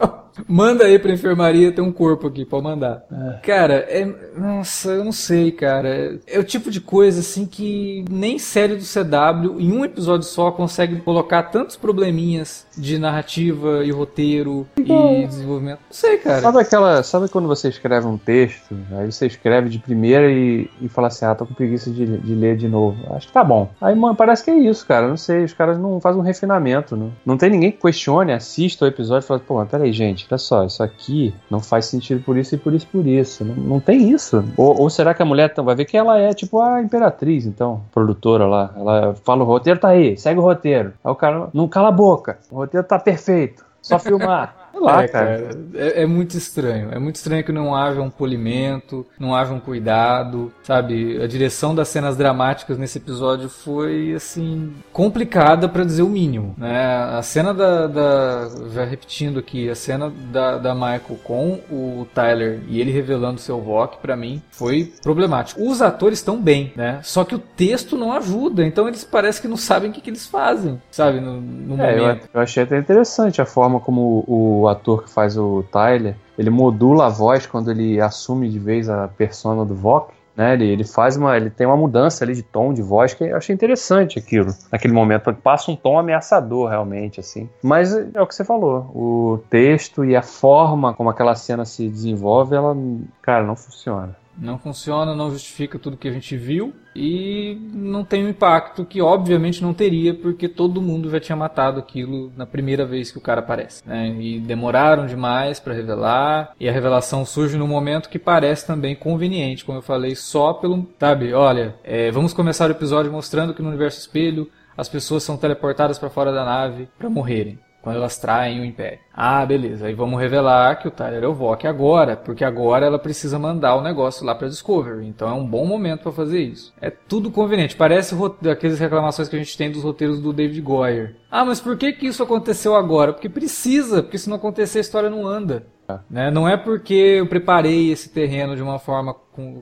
Manda 0.49 0.85
aí 0.85 0.99
pra 0.99 1.13
enfermaria, 1.13 1.73
tem 1.73 1.85
um 1.85 1.93
corpo 1.93 2.27
aqui, 2.27 2.45
pode 2.45 2.65
mandar. 2.65 3.05
É. 3.13 3.39
Cara, 3.47 3.75
é. 3.89 4.09
Nossa, 4.37 4.91
eu 4.91 5.05
não 5.05 5.13
sei, 5.13 5.53
cara. 5.53 6.19
É 6.27 6.39
o 6.39 6.45
tipo 6.45 6.71
de 6.71 6.81
coisa 6.81 7.21
assim 7.21 7.47
que 7.47 8.05
nem 8.11 8.39
série 8.39 8.77
do 8.77 8.83
CW, 8.83 9.61
em 9.61 9.73
um 9.73 9.85
episódio 9.85 10.27
só, 10.27 10.51
consegue 10.51 11.01
colocar 11.01 11.45
tantos 11.45 11.77
probleminhas 11.77 12.67
de 12.81 12.99
narrativa 12.99 13.85
e 13.85 13.91
roteiro 13.91 14.67
então, 14.77 15.15
e 15.15 15.27
desenvolvimento. 15.27 15.79
Não 15.79 15.93
sei, 15.93 16.19
cara. 16.19 16.41
Sabe 16.41 16.59
aquela. 16.59 17.03
Sabe 17.03 17.29
quando 17.29 17.47
você 17.49 17.69
escreve 17.69 18.07
um 18.07 18.17
texto, 18.17 18.77
aí 18.93 19.11
você 19.11 19.27
escreve 19.27 19.69
de 19.69 19.79
primeira 19.79 20.31
e, 20.31 20.69
e 20.81 20.89
fala 20.89 21.09
assim, 21.09 21.25
ah, 21.25 21.35
tô 21.35 21.47
com 21.47 21.55
preguiça 21.55 21.91
de, 21.91 22.07
de 22.19 22.35
ler 22.35 22.57
de 22.57 22.69
novo. 22.69 22.97
Acho 23.15 23.27
que 23.27 23.33
tá 23.33 23.45
bom. 23.45 23.71
Aí, 23.81 23.95
mano, 23.95 24.15
parece 24.15 24.45
que 24.45 24.51
é 24.51 24.59
isso, 24.59 24.87
cara. 24.87 25.09
Não 25.09 25.17
sei, 25.17 25.45
os 25.45 25.53
caras 25.53 25.79
não 25.79 26.01
fazem 26.01 26.21
um 26.21 26.25
refinamento. 26.25 26.97
Não, 26.97 27.13
não 27.25 27.37
tem 27.37 27.51
ninguém 27.51 27.71
que 27.71 27.79
questione, 27.81 28.33
assista 28.33 28.85
o 28.85 28.89
episódio 28.89 29.25
e 29.25 29.29
fala, 29.29 29.41
pô, 29.41 29.55
mas 29.57 29.69
peraí, 29.69 29.93
gente, 29.93 30.27
olha 30.31 30.39
só, 30.39 30.65
isso 30.65 30.83
aqui 30.83 31.35
não 31.51 31.61
faz 31.61 31.87
sentido 31.87 32.23
por 32.23 32.37
isso 32.37 32.55
e 32.55 32.59
por 32.59 32.73
isso 32.73 32.87
por 32.87 33.07
isso. 33.07 33.45
Não, 33.45 33.55
não 33.55 33.81
tem 33.81 34.11
isso. 34.11 34.45
Ou, 34.57 34.81
ou 34.81 34.91
será 34.91 35.13
que 35.13 35.23
a 35.23 35.25
mulher 35.25 35.53
vai 35.57 35.75
ver 35.75 35.85
que 35.85 35.97
ela 35.97 36.19
é 36.19 36.33
tipo 36.33 36.61
a 36.61 36.81
imperatriz, 36.81 37.47
então, 37.47 37.83
produtora 37.93 38.47
lá. 38.47 38.73
Ela 38.77 39.15
fala, 39.25 39.43
o 39.43 39.47
roteiro 39.47 39.79
tá 39.79 39.89
aí, 39.89 40.17
segue 40.17 40.39
o 40.39 40.43
roteiro. 40.43 40.93
Aí 41.05 41.11
o 41.11 41.15
cara, 41.15 41.49
não 41.53 41.69
cala 41.69 41.89
a 41.89 41.93
boca, 41.93 42.39
o 42.51 42.57
roteiro 42.71 42.87
tá 42.87 42.99
perfeito, 42.99 43.67
só 43.83 43.99
filmar. 43.99 44.60
Lá, 44.79 45.03
é, 45.03 45.09
cara. 45.09 45.51
É, 45.75 46.03
é, 46.03 46.07
muito 46.07 46.37
estranho. 46.37 46.89
É 46.93 46.99
muito 46.99 47.17
estranho 47.17 47.45
que 47.45 47.53
não 47.53 47.75
haja 47.75 48.01
um 48.01 48.11
polimento, 48.11 49.07
não 49.19 49.35
haja 49.35 49.53
um 49.53 49.61
cuidado, 49.61 50.53
sabe? 50.63 51.21
A 51.23 51.27
direção 51.27 51.75
das 51.75 51.89
cenas 51.89 52.17
dramáticas 52.17 52.79
nesse 52.79 52.99
episódio 52.99 53.49
foi, 53.49 54.13
assim, 54.15 54.73
complicada 54.93 55.69
para 55.69 55.85
dizer 55.85 56.03
o 56.03 56.09
mínimo, 56.09 56.55
né? 56.57 56.87
A 57.19 57.23
cena 57.23 57.53
da, 57.53 57.87
da, 57.87 58.49
já 58.73 58.85
repetindo 58.85 59.39
aqui, 59.39 59.69
a 59.69 59.75
cena 59.75 60.13
da, 60.33 60.59
da 60.59 60.75
Michael 60.75 61.19
com 61.25 61.61
o 61.71 62.07
Tyler 62.15 62.61
e 62.69 62.81
ele 62.81 62.91
revelando 62.91 63.41
seu 63.41 63.61
VOC, 63.61 63.99
para 64.01 64.17
mim, 64.17 64.43
foi 64.51 64.93
problemático. 65.03 65.63
Os 65.63 65.83
atores 65.83 66.19
estão 66.19 66.41
bem, 66.41 66.73
né? 66.77 67.01
Só 67.03 67.25
que 67.25 67.35
o 67.35 67.39
texto 67.39 67.97
não 67.97 68.13
ajuda, 68.13 68.65
então 68.65 68.89
eles 68.89 69.05
parecem 69.05 69.43
que 69.43 69.49
não 69.49 69.57
sabem 69.57 69.91
o 69.91 69.93
que, 69.93 70.01
que 70.01 70.11
eles 70.11 70.27
fazem, 70.27 70.81
sabe? 70.91 71.21
No, 71.21 71.41
no 71.41 71.83
é, 71.83 71.97
momento. 71.97 72.25
Eu, 72.25 72.31
eu 72.35 72.41
achei 72.41 72.63
até 72.63 72.79
interessante 72.79 73.41
a 73.41 73.47
forma 73.47 73.81
como 73.81 74.25
o 74.27 74.60
ator 74.69 75.05
que 75.05 75.11
faz 75.11 75.37
o 75.37 75.63
Tyler, 75.71 76.17
ele 76.39 76.51
modula 76.51 77.07
a 77.07 77.09
voz 77.09 77.47
quando 77.47 77.71
ele 77.71 78.01
assume 78.01 78.49
de 78.49 78.59
vez 78.59 78.89
a 78.89 79.09
persona 79.09 79.65
do 79.65 79.75
Vok. 79.75 80.13
Né, 80.37 80.55
ele, 80.55 80.67
ele 80.69 80.85
faz 80.85 81.17
uma. 81.17 81.37
Ele 81.37 81.51
tem 81.51 81.67
uma 81.67 81.77
mudança 81.77 82.25
ali 82.25 82.35
de 82.35 82.43
tom 82.43 82.73
de 82.73 82.81
voz 82.81 83.13
que 83.13 83.25
eu 83.25 83.37
achei 83.37 83.53
interessante 83.53 84.19
aquilo. 84.19 84.55
Naquele 84.71 84.95
momento, 84.95 85.35
passa 85.35 85.71
um 85.71 85.77
tom 85.77 85.99
ameaçador, 85.99 86.71
realmente, 86.71 87.21
assim. 87.21 87.49
Mas 87.63 87.93
é 87.93 88.23
o 88.23 88.27
que 88.27 88.35
você 88.35 88.45
falou. 88.45 88.91
O 88.95 89.43
texto 89.51 90.05
e 90.05 90.17
a 90.17 90.23
forma 90.23 90.95
como 90.95 91.11
aquela 91.11 91.35
cena 91.35 91.65
se 91.65 91.87
desenvolve, 91.89 92.55
ela, 92.55 92.75
cara, 93.21 93.45
não 93.45 93.57
funciona. 93.57 94.17
Não 94.39 94.57
funciona, 94.59 95.15
não 95.15 95.31
justifica 95.31 95.79
tudo 95.79 95.97
que 95.97 96.09
a 96.09 96.13
gente 96.13 96.37
viu 96.37 96.73
e 96.95 97.57
não 97.73 98.05
tem 98.05 98.23
o 98.23 98.27
um 98.27 98.31
impacto 98.31 98.85
que 98.85 99.01
obviamente 99.01 99.63
não 99.63 99.73
teria 99.73 100.15
porque 100.15 100.49
todo 100.49 100.83
mundo 100.83 101.11
já 101.11 101.21
tinha 101.21 101.37
matado 101.37 101.79
aquilo 101.79 102.33
na 102.37 102.47
primeira 102.47 102.85
vez 102.85 103.11
que 103.11 103.19
o 103.19 103.21
cara 103.21 103.41
aparece. 103.41 103.87
Né? 103.87 104.09
E 104.19 104.39
demoraram 104.41 105.07
demais 105.07 105.61
para 105.61 105.75
revelar 105.75 106.55
e 106.59 106.69
a 106.69 106.73
revelação 106.73 107.25
surge 107.25 107.57
num 107.57 107.67
momento 107.67 108.09
que 108.09 108.19
parece 108.19 108.67
também 108.67 108.95
conveniente, 108.95 109.65
como 109.65 109.79
eu 109.79 109.83
falei, 109.83 110.15
só 110.15 110.53
pelo, 110.53 110.87
sabe, 110.99 111.33
olha, 111.33 111.75
é, 111.85 112.11
vamos 112.11 112.33
começar 112.33 112.69
o 112.69 112.73
episódio 112.73 113.13
mostrando 113.13 113.55
que 113.55 113.63
no 113.63 113.69
universo 113.69 114.01
espelho 114.01 114.51
as 114.77 114.89
pessoas 114.89 115.23
são 115.23 115.37
teleportadas 115.37 115.99
para 115.99 116.11
fora 116.11 116.33
da 116.33 116.45
nave 116.45 116.89
para 116.99 117.11
morrerem 117.11 117.59
quando 117.83 117.97
elas 117.97 118.19
traem 118.19 118.61
o 118.61 118.65
Império. 118.65 118.99
Ah, 119.13 119.45
beleza. 119.45 119.87
Aí 119.87 119.95
vamos 119.95 120.21
revelar 120.21 120.79
que 120.79 120.89
o 120.89 120.91
Tyler 120.91 121.25
é 121.25 121.27
o 121.27 121.35
Vok 121.35 121.67
agora, 121.67 122.17
porque 122.17 122.45
agora 122.45 122.87
ela 122.87 122.99
precisa 122.99 123.39
mandar 123.39 123.77
o 123.77 123.83
negócio 123.83 124.25
lá 124.25 124.35
para 124.35 124.49
Discovery. 124.49 125.07
Então 125.07 125.29
é 125.29 125.33
um 125.33 125.47
bom 125.47 125.67
momento 125.67 126.03
para 126.03 126.13
fazer 126.13 126.41
isso. 126.41 126.73
É 126.81 126.91
tudo 126.91 127.31
conveniente. 127.31 127.77
Parece 127.77 128.15
aquelas 128.51 128.79
reclamações 128.79 129.29
que 129.29 129.37
a 129.37 129.39
gente 129.39 129.57
tem 129.57 129.71
dos 129.71 129.83
roteiros 129.83 130.21
do 130.21 130.33
David 130.33 130.61
Goyer. 130.61 131.17
Ah, 131.31 131.45
mas 131.45 131.61
por 131.61 131.77
que 131.77 131.93
que 131.93 132.07
isso 132.07 132.23
aconteceu 132.23 132.75
agora? 132.75 133.13
Porque 133.13 133.29
precisa, 133.29 134.03
porque 134.03 134.19
se 134.19 134.29
não 134.29 134.37
acontecer 134.37 134.79
a 134.79 134.83
história 134.83 135.11
não 135.11 135.27
anda. 135.27 135.67
Né? 136.09 136.31
Não 136.31 136.49
é 136.49 136.57
porque 136.57 136.95
eu 136.95 137.27
preparei 137.27 137.91
esse 137.91 138.11
terreno 138.11 138.55
de 138.55 138.63
uma 138.63 138.79
forma 138.79 139.15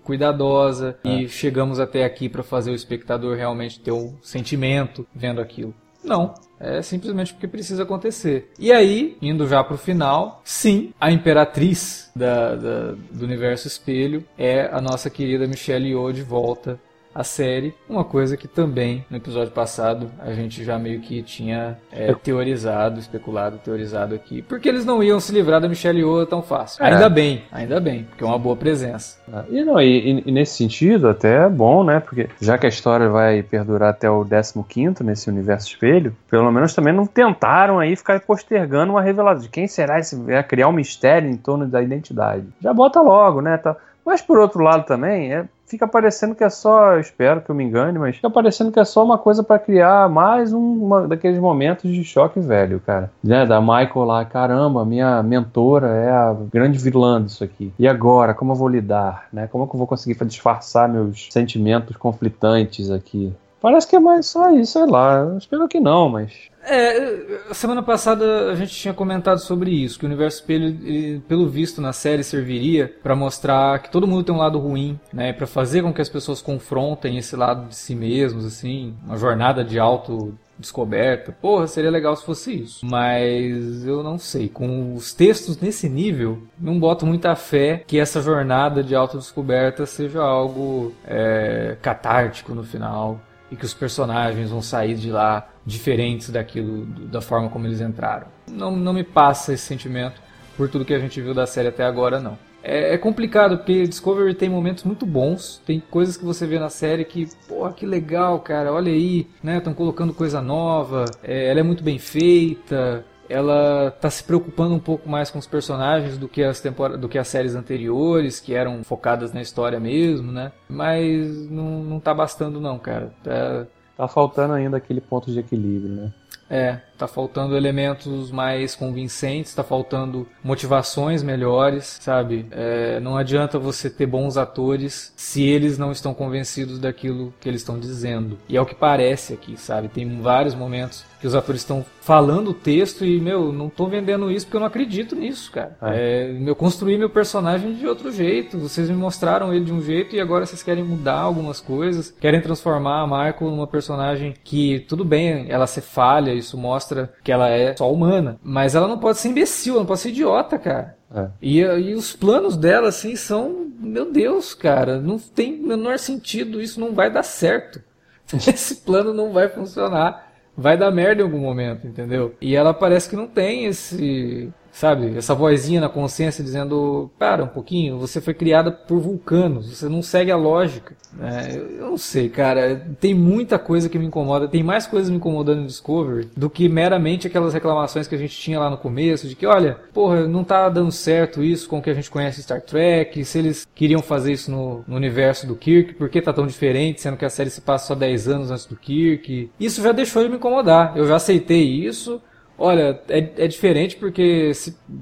cuidadosa 0.02 0.98
é. 1.04 1.08
e 1.08 1.28
chegamos 1.28 1.78
até 1.78 2.04
aqui 2.04 2.28
para 2.28 2.42
fazer 2.42 2.70
o 2.70 2.74
espectador 2.74 3.36
realmente 3.36 3.80
ter 3.80 3.92
um 3.92 4.16
sentimento 4.20 5.06
vendo 5.14 5.40
aquilo. 5.40 5.74
Não. 6.08 6.34
É 6.60 6.82
simplesmente 6.82 7.32
porque 7.32 7.46
precisa 7.46 7.84
acontecer. 7.84 8.50
E 8.58 8.72
aí, 8.72 9.16
indo 9.22 9.46
já 9.46 9.62
pro 9.62 9.78
final, 9.78 10.42
sim, 10.44 10.92
a 11.00 11.12
imperatriz 11.12 12.10
da, 12.16 12.56
da, 12.56 12.92
do 13.12 13.24
universo 13.24 13.68
espelho 13.68 14.24
é 14.36 14.68
a 14.72 14.80
nossa 14.80 15.08
querida 15.08 15.46
Michelle 15.46 15.88
Yeoh 15.88 16.12
de 16.12 16.22
volta 16.22 16.80
a 17.18 17.24
série. 17.24 17.74
Uma 17.88 18.04
coisa 18.04 18.36
que 18.36 18.46
também 18.46 19.04
no 19.10 19.16
episódio 19.16 19.52
passado 19.52 20.08
a 20.20 20.32
gente 20.32 20.62
já 20.62 20.78
meio 20.78 21.00
que 21.00 21.20
tinha 21.20 21.76
é, 21.90 22.14
teorizado, 22.14 23.00
especulado, 23.00 23.58
teorizado 23.58 24.14
aqui. 24.14 24.40
Porque 24.40 24.68
eles 24.68 24.84
não 24.84 25.02
iam 25.02 25.18
se 25.18 25.32
livrar 25.32 25.60
da 25.60 25.68
Michelle 25.68 25.98
Yeoh 25.98 26.24
tão 26.26 26.42
fácil. 26.42 26.84
É. 26.84 26.92
Ainda 26.92 27.08
bem, 27.08 27.42
ainda 27.50 27.80
bem, 27.80 28.04
porque 28.04 28.22
é 28.22 28.26
uma 28.26 28.38
boa 28.38 28.54
presença. 28.54 29.18
Ah, 29.32 29.44
e, 29.50 29.64
não, 29.64 29.80
e, 29.80 30.22
e, 30.24 30.30
nesse 30.30 30.54
sentido 30.58 31.08
até 31.08 31.46
é 31.46 31.48
bom, 31.48 31.82
né? 31.82 31.98
Porque 31.98 32.28
já 32.40 32.56
que 32.56 32.66
a 32.66 32.68
história 32.68 33.08
vai 33.08 33.42
perdurar 33.42 33.90
até 33.90 34.08
o 34.08 34.24
15 34.24 35.02
nesse 35.02 35.28
universo 35.28 35.66
espelho, 35.66 36.16
pelo 36.30 36.52
menos 36.52 36.72
também 36.72 36.92
não 36.92 37.04
tentaram 37.04 37.80
aí 37.80 37.96
ficar 37.96 38.20
postergando 38.20 38.92
uma 38.92 39.02
revelação 39.02 39.42
de 39.42 39.48
quem 39.48 39.66
será 39.66 39.98
esse. 39.98 40.16
É 40.28 40.40
criar 40.44 40.68
um 40.68 40.72
mistério 40.72 41.28
em 41.28 41.36
torno 41.36 41.66
da 41.66 41.82
identidade. 41.82 42.46
Já 42.60 42.72
bota 42.72 43.00
logo, 43.00 43.40
né? 43.40 43.56
Tá. 43.56 43.76
Mas 44.06 44.22
por 44.22 44.38
outro 44.38 44.62
lado 44.62 44.86
também, 44.86 45.34
é, 45.34 45.44
fica 45.68 45.86
parecendo 45.86 46.34
que 46.34 46.42
é 46.42 46.50
só, 46.50 46.98
espero 46.98 47.40
que 47.42 47.50
eu 47.50 47.54
me 47.54 47.62
engane, 47.62 47.98
mas 47.98 48.16
fica 48.16 48.30
parecendo 48.30 48.72
que 48.72 48.80
é 48.80 48.84
só 48.84 49.04
uma 49.04 49.18
coisa 49.18 49.42
para 49.42 49.58
criar 49.58 50.08
mais 50.08 50.52
um 50.52 50.68
uma 50.78 51.06
daqueles 51.06 51.38
momentos 51.38 51.90
de 51.90 52.02
choque 52.02 52.40
velho, 52.40 52.80
cara. 52.80 53.10
Né? 53.22 53.44
Da 53.44 53.60
Michael 53.60 54.04
lá, 54.04 54.24
caramba, 54.24 54.84
minha 54.84 55.22
mentora 55.22 55.88
é 55.88 56.10
a 56.10 56.36
grande 56.52 56.78
vilã 56.78 57.22
disso 57.22 57.44
aqui. 57.44 57.72
E 57.78 57.86
agora, 57.86 58.32
como 58.34 58.52
eu 58.52 58.56
vou 58.56 58.68
lidar, 58.68 59.28
né? 59.32 59.46
Como 59.46 59.64
é 59.64 59.66
que 59.66 59.74
eu 59.74 59.78
vou 59.78 59.86
conseguir 59.86 60.18
disfarçar 60.24 60.88
meus 60.88 61.28
sentimentos 61.30 61.96
conflitantes 61.96 62.90
aqui? 62.90 63.32
Parece 63.60 63.88
que 63.88 63.96
é 63.96 64.00
mais 64.00 64.26
só 64.26 64.50
isso, 64.52 64.72
sei 64.72 64.86
lá. 64.86 65.34
Espero 65.36 65.68
que 65.68 65.80
não, 65.80 66.08
mas 66.08 66.48
é, 66.68 67.54
semana 67.54 67.82
passada 67.82 68.50
a 68.50 68.54
gente 68.54 68.74
tinha 68.74 68.94
comentado 68.94 69.38
sobre 69.38 69.70
isso, 69.70 69.98
que 69.98 70.04
o 70.04 70.08
universo 70.08 70.38
espelho, 70.38 70.66
ele, 70.66 71.20
pelo 71.26 71.48
visto 71.48 71.80
na 71.80 71.92
série, 71.92 72.22
serviria 72.22 72.92
para 73.02 73.16
mostrar 73.16 73.78
que 73.80 73.90
todo 73.90 74.06
mundo 74.06 74.24
tem 74.24 74.34
um 74.34 74.38
lado 74.38 74.58
ruim, 74.58 74.98
né, 75.12 75.32
para 75.32 75.46
fazer 75.46 75.82
com 75.82 75.92
que 75.92 76.02
as 76.02 76.08
pessoas 76.08 76.40
confrontem 76.40 77.16
esse 77.16 77.34
lado 77.34 77.68
de 77.68 77.76
si 77.76 77.94
mesmos, 77.94 78.44
assim, 78.44 78.94
uma 79.04 79.16
jornada 79.16 79.64
de 79.64 79.78
auto 79.78 80.36
descoberta. 80.58 81.32
Porra, 81.40 81.66
seria 81.66 81.90
legal 81.90 82.16
se 82.16 82.24
fosse 82.24 82.62
isso. 82.62 82.84
Mas 82.84 83.86
eu 83.86 84.02
não 84.02 84.18
sei. 84.18 84.48
Com 84.48 84.94
os 84.94 85.14
textos 85.14 85.60
nesse 85.60 85.88
nível, 85.88 86.42
não 86.58 86.78
boto 86.78 87.06
muita 87.06 87.34
fé 87.36 87.84
que 87.86 87.98
essa 87.98 88.20
jornada 88.20 88.82
de 88.82 88.94
autodescoberta 88.94 89.86
seja 89.86 90.20
algo 90.20 90.92
é, 91.06 91.76
catártico 91.80 92.54
no 92.54 92.64
final 92.64 93.20
e 93.50 93.56
que 93.56 93.64
os 93.64 93.74
personagens 93.74 94.50
vão 94.50 94.62
sair 94.62 94.94
de 94.94 95.10
lá 95.10 95.48
diferentes 95.64 96.30
daquilo, 96.30 96.86
da 96.86 97.20
forma 97.20 97.48
como 97.48 97.66
eles 97.66 97.80
entraram. 97.80 98.26
Não, 98.50 98.74
não 98.74 98.92
me 98.92 99.04
passa 99.04 99.52
esse 99.52 99.64
sentimento 99.64 100.20
por 100.56 100.68
tudo 100.68 100.84
que 100.84 100.94
a 100.94 100.98
gente 100.98 101.20
viu 101.20 101.34
da 101.34 101.46
série 101.46 101.68
até 101.68 101.84
agora, 101.84 102.20
não. 102.20 102.38
É, 102.62 102.94
é 102.94 102.98
complicado, 102.98 103.58
porque 103.58 103.86
Discovery 103.86 104.34
tem 104.34 104.48
momentos 104.48 104.84
muito 104.84 105.06
bons, 105.06 105.62
tem 105.64 105.80
coisas 105.80 106.16
que 106.16 106.24
você 106.24 106.46
vê 106.46 106.58
na 106.58 106.68
série 106.68 107.04
que, 107.04 107.28
porra, 107.48 107.72
que 107.72 107.86
legal, 107.86 108.40
cara, 108.40 108.72
olha 108.72 108.92
aí, 108.92 109.28
né, 109.42 109.58
estão 109.58 109.72
colocando 109.72 110.12
coisa 110.12 110.42
nova, 110.42 111.04
é, 111.22 111.48
ela 111.48 111.60
é 111.60 111.62
muito 111.62 111.84
bem 111.84 111.98
feita, 111.98 113.04
ela 113.28 113.90
tá 113.90 114.10
se 114.10 114.24
preocupando 114.24 114.74
um 114.74 114.78
pouco 114.78 115.08
mais 115.08 115.30
com 115.30 115.38
os 115.38 115.46
personagens 115.46 116.16
do 116.16 116.28
que 116.28 116.42
as 116.42 116.62
do 116.98 117.08
que 117.08 117.18
as 117.18 117.28
séries 117.28 117.54
anteriores, 117.54 118.40
que 118.40 118.54
eram 118.54 118.82
focadas 118.82 119.32
na 119.32 119.42
história 119.42 119.78
mesmo, 119.78 120.32
né? 120.32 120.52
Mas 120.68 121.48
não, 121.50 121.82
não 121.82 122.00
tá 122.00 122.14
bastando 122.14 122.60
não, 122.60 122.78
cara. 122.78 123.12
Tá... 123.22 123.66
tá 123.96 124.08
faltando 124.08 124.54
ainda 124.54 124.76
aquele 124.76 125.00
ponto 125.00 125.30
de 125.30 125.38
equilíbrio, 125.38 125.94
né? 125.94 126.12
É, 126.50 126.80
tá 126.98 127.06
faltando 127.06 127.56
elementos 127.56 128.30
mais 128.30 128.74
convincentes, 128.74 129.54
tá 129.54 129.62
faltando 129.62 130.26
motivações 130.42 131.22
melhores, 131.22 131.98
sabe? 132.00 132.46
É, 132.50 132.98
não 133.00 133.16
adianta 133.16 133.58
você 133.58 133.88
ter 133.88 134.06
bons 134.06 134.36
atores 134.36 135.12
se 135.16 135.42
eles 135.42 135.78
não 135.78 135.92
estão 135.92 136.12
convencidos 136.12 136.78
daquilo 136.78 137.32
que 137.40 137.48
eles 137.48 137.60
estão 137.60 137.78
dizendo. 137.78 138.38
E 138.48 138.56
é 138.56 138.60
o 138.60 138.66
que 138.66 138.74
parece 138.74 139.32
aqui, 139.32 139.56
sabe? 139.56 139.88
Tem 139.88 140.20
vários 140.20 140.54
momentos 140.54 141.04
que 141.20 141.26
os 141.26 141.34
atores 141.34 141.62
estão 141.62 141.84
falando 142.00 142.50
o 142.50 142.54
texto 142.54 143.04
e, 143.04 143.20
meu, 143.20 143.52
não 143.52 143.68
tô 143.68 143.86
vendendo 143.86 144.30
isso 144.30 144.46
porque 144.46 144.56
eu 144.56 144.60
não 144.60 144.68
acredito 144.68 145.16
nisso, 145.16 145.50
cara. 145.50 145.76
É. 145.82 145.98
É, 145.98 146.48
eu 146.48 146.54
construí 146.54 146.96
meu 146.96 147.10
personagem 147.10 147.74
de 147.74 147.86
outro 147.86 148.12
jeito, 148.12 148.58
vocês 148.58 148.88
me 148.88 148.96
mostraram 148.96 149.52
ele 149.52 149.64
de 149.64 149.72
um 149.72 149.82
jeito 149.82 150.14
e 150.14 150.20
agora 150.20 150.46
vocês 150.46 150.62
querem 150.62 150.84
mudar 150.84 151.18
algumas 151.18 151.60
coisas, 151.60 152.14
querem 152.20 152.40
transformar 152.40 153.02
a 153.02 153.06
Michael 153.06 153.50
numa 153.50 153.66
personagem 153.66 154.34
que, 154.42 154.80
tudo 154.88 155.04
bem, 155.04 155.46
ela 155.48 155.66
se 155.66 155.80
falha 155.80 156.32
isso 156.32 156.56
mostra 156.56 156.87
que 157.22 157.32
ela 157.32 157.48
é 157.48 157.76
só 157.76 157.92
humana. 157.92 158.38
Mas 158.42 158.74
ela 158.74 158.88
não 158.88 158.98
pode 158.98 159.18
ser 159.18 159.28
imbecil, 159.28 159.74
ela 159.74 159.80
não 159.80 159.86
pode 159.86 160.00
ser 160.00 160.10
idiota, 160.10 160.58
cara. 160.58 160.96
É. 161.14 161.28
E, 161.40 161.60
e 161.60 161.94
os 161.94 162.14
planos 162.14 162.56
dela, 162.56 162.88
assim, 162.88 163.16
são. 163.16 163.68
Meu 163.78 164.10
Deus, 164.10 164.54
cara, 164.54 165.00
não 165.00 165.18
tem 165.18 165.56
menor 165.56 165.98
sentido, 165.98 166.60
isso 166.60 166.80
não 166.80 166.92
vai 166.92 167.10
dar 167.10 167.22
certo. 167.22 167.80
Esse 168.46 168.76
plano 168.76 169.12
não 169.14 169.32
vai 169.32 169.48
funcionar. 169.48 170.28
Vai 170.56 170.76
dar 170.76 170.90
merda 170.90 171.22
em 171.22 171.24
algum 171.24 171.38
momento, 171.38 171.86
entendeu? 171.86 172.34
E 172.40 172.56
ela 172.56 172.74
parece 172.74 173.08
que 173.08 173.14
não 173.14 173.28
tem 173.28 173.66
esse 173.66 174.52
sabe? 174.78 175.18
Essa 175.18 175.34
vozinha 175.34 175.80
na 175.80 175.88
consciência 175.88 176.44
dizendo: 176.44 177.10
para 177.18 177.42
um 177.42 177.48
pouquinho, 177.48 177.98
você 177.98 178.20
foi 178.20 178.32
criada 178.32 178.70
por 178.70 179.00
vulcanos, 179.00 179.76
você 179.76 179.88
não 179.88 180.02
segue 180.02 180.30
a 180.30 180.36
lógica. 180.36 180.94
É, 181.20 181.56
eu 181.56 181.90
não 181.90 181.98
sei, 181.98 182.28
cara. 182.28 182.86
Tem 183.00 183.12
muita 183.12 183.58
coisa 183.58 183.88
que 183.88 183.98
me 183.98 184.06
incomoda, 184.06 184.46
tem 184.46 184.62
mais 184.62 184.86
coisas 184.86 185.10
me 185.10 185.16
incomodando 185.16 185.62
no 185.62 185.66
Discovery 185.66 186.28
do 186.36 186.48
que 186.48 186.68
meramente 186.68 187.26
aquelas 187.26 187.52
reclamações 187.52 188.06
que 188.06 188.14
a 188.14 188.18
gente 188.18 188.36
tinha 188.36 188.60
lá 188.60 188.70
no 188.70 188.78
começo, 188.78 189.26
de 189.26 189.34
que, 189.34 189.46
olha, 189.46 189.78
porra, 189.92 190.28
não 190.28 190.44
tá 190.44 190.68
dando 190.68 190.92
certo 190.92 191.42
isso 191.42 191.68
com 191.68 191.78
o 191.78 191.82
que 191.82 191.90
a 191.90 191.94
gente 191.94 192.10
conhece 192.10 192.42
Star 192.42 192.60
Trek, 192.60 193.24
se 193.24 193.38
eles 193.38 193.66
queriam 193.74 194.00
fazer 194.00 194.32
isso 194.32 194.50
no, 194.50 194.84
no 194.86 194.96
universo 194.96 195.46
do 195.46 195.56
Kirk, 195.56 195.94
por 195.94 196.08
que 196.08 196.22
tá 196.22 196.32
tão 196.32 196.46
diferente, 196.46 197.00
sendo 197.00 197.16
que 197.16 197.24
a 197.24 197.30
série 197.30 197.50
se 197.50 197.60
passa 197.60 197.88
só 197.88 197.94
10 197.94 198.28
anos 198.28 198.50
antes 198.50 198.66
do 198.66 198.76
Kirk? 198.76 199.50
Isso 199.58 199.82
já 199.82 199.90
deixou 199.90 200.22
de 200.22 200.28
me 200.28 200.36
incomodar. 200.36 200.96
Eu 200.96 201.06
já 201.08 201.16
aceitei 201.16 201.64
isso. 201.64 202.20
Olha, 202.58 203.00
é, 203.08 203.18
é 203.36 203.46
diferente 203.46 203.96
porque 203.96 204.50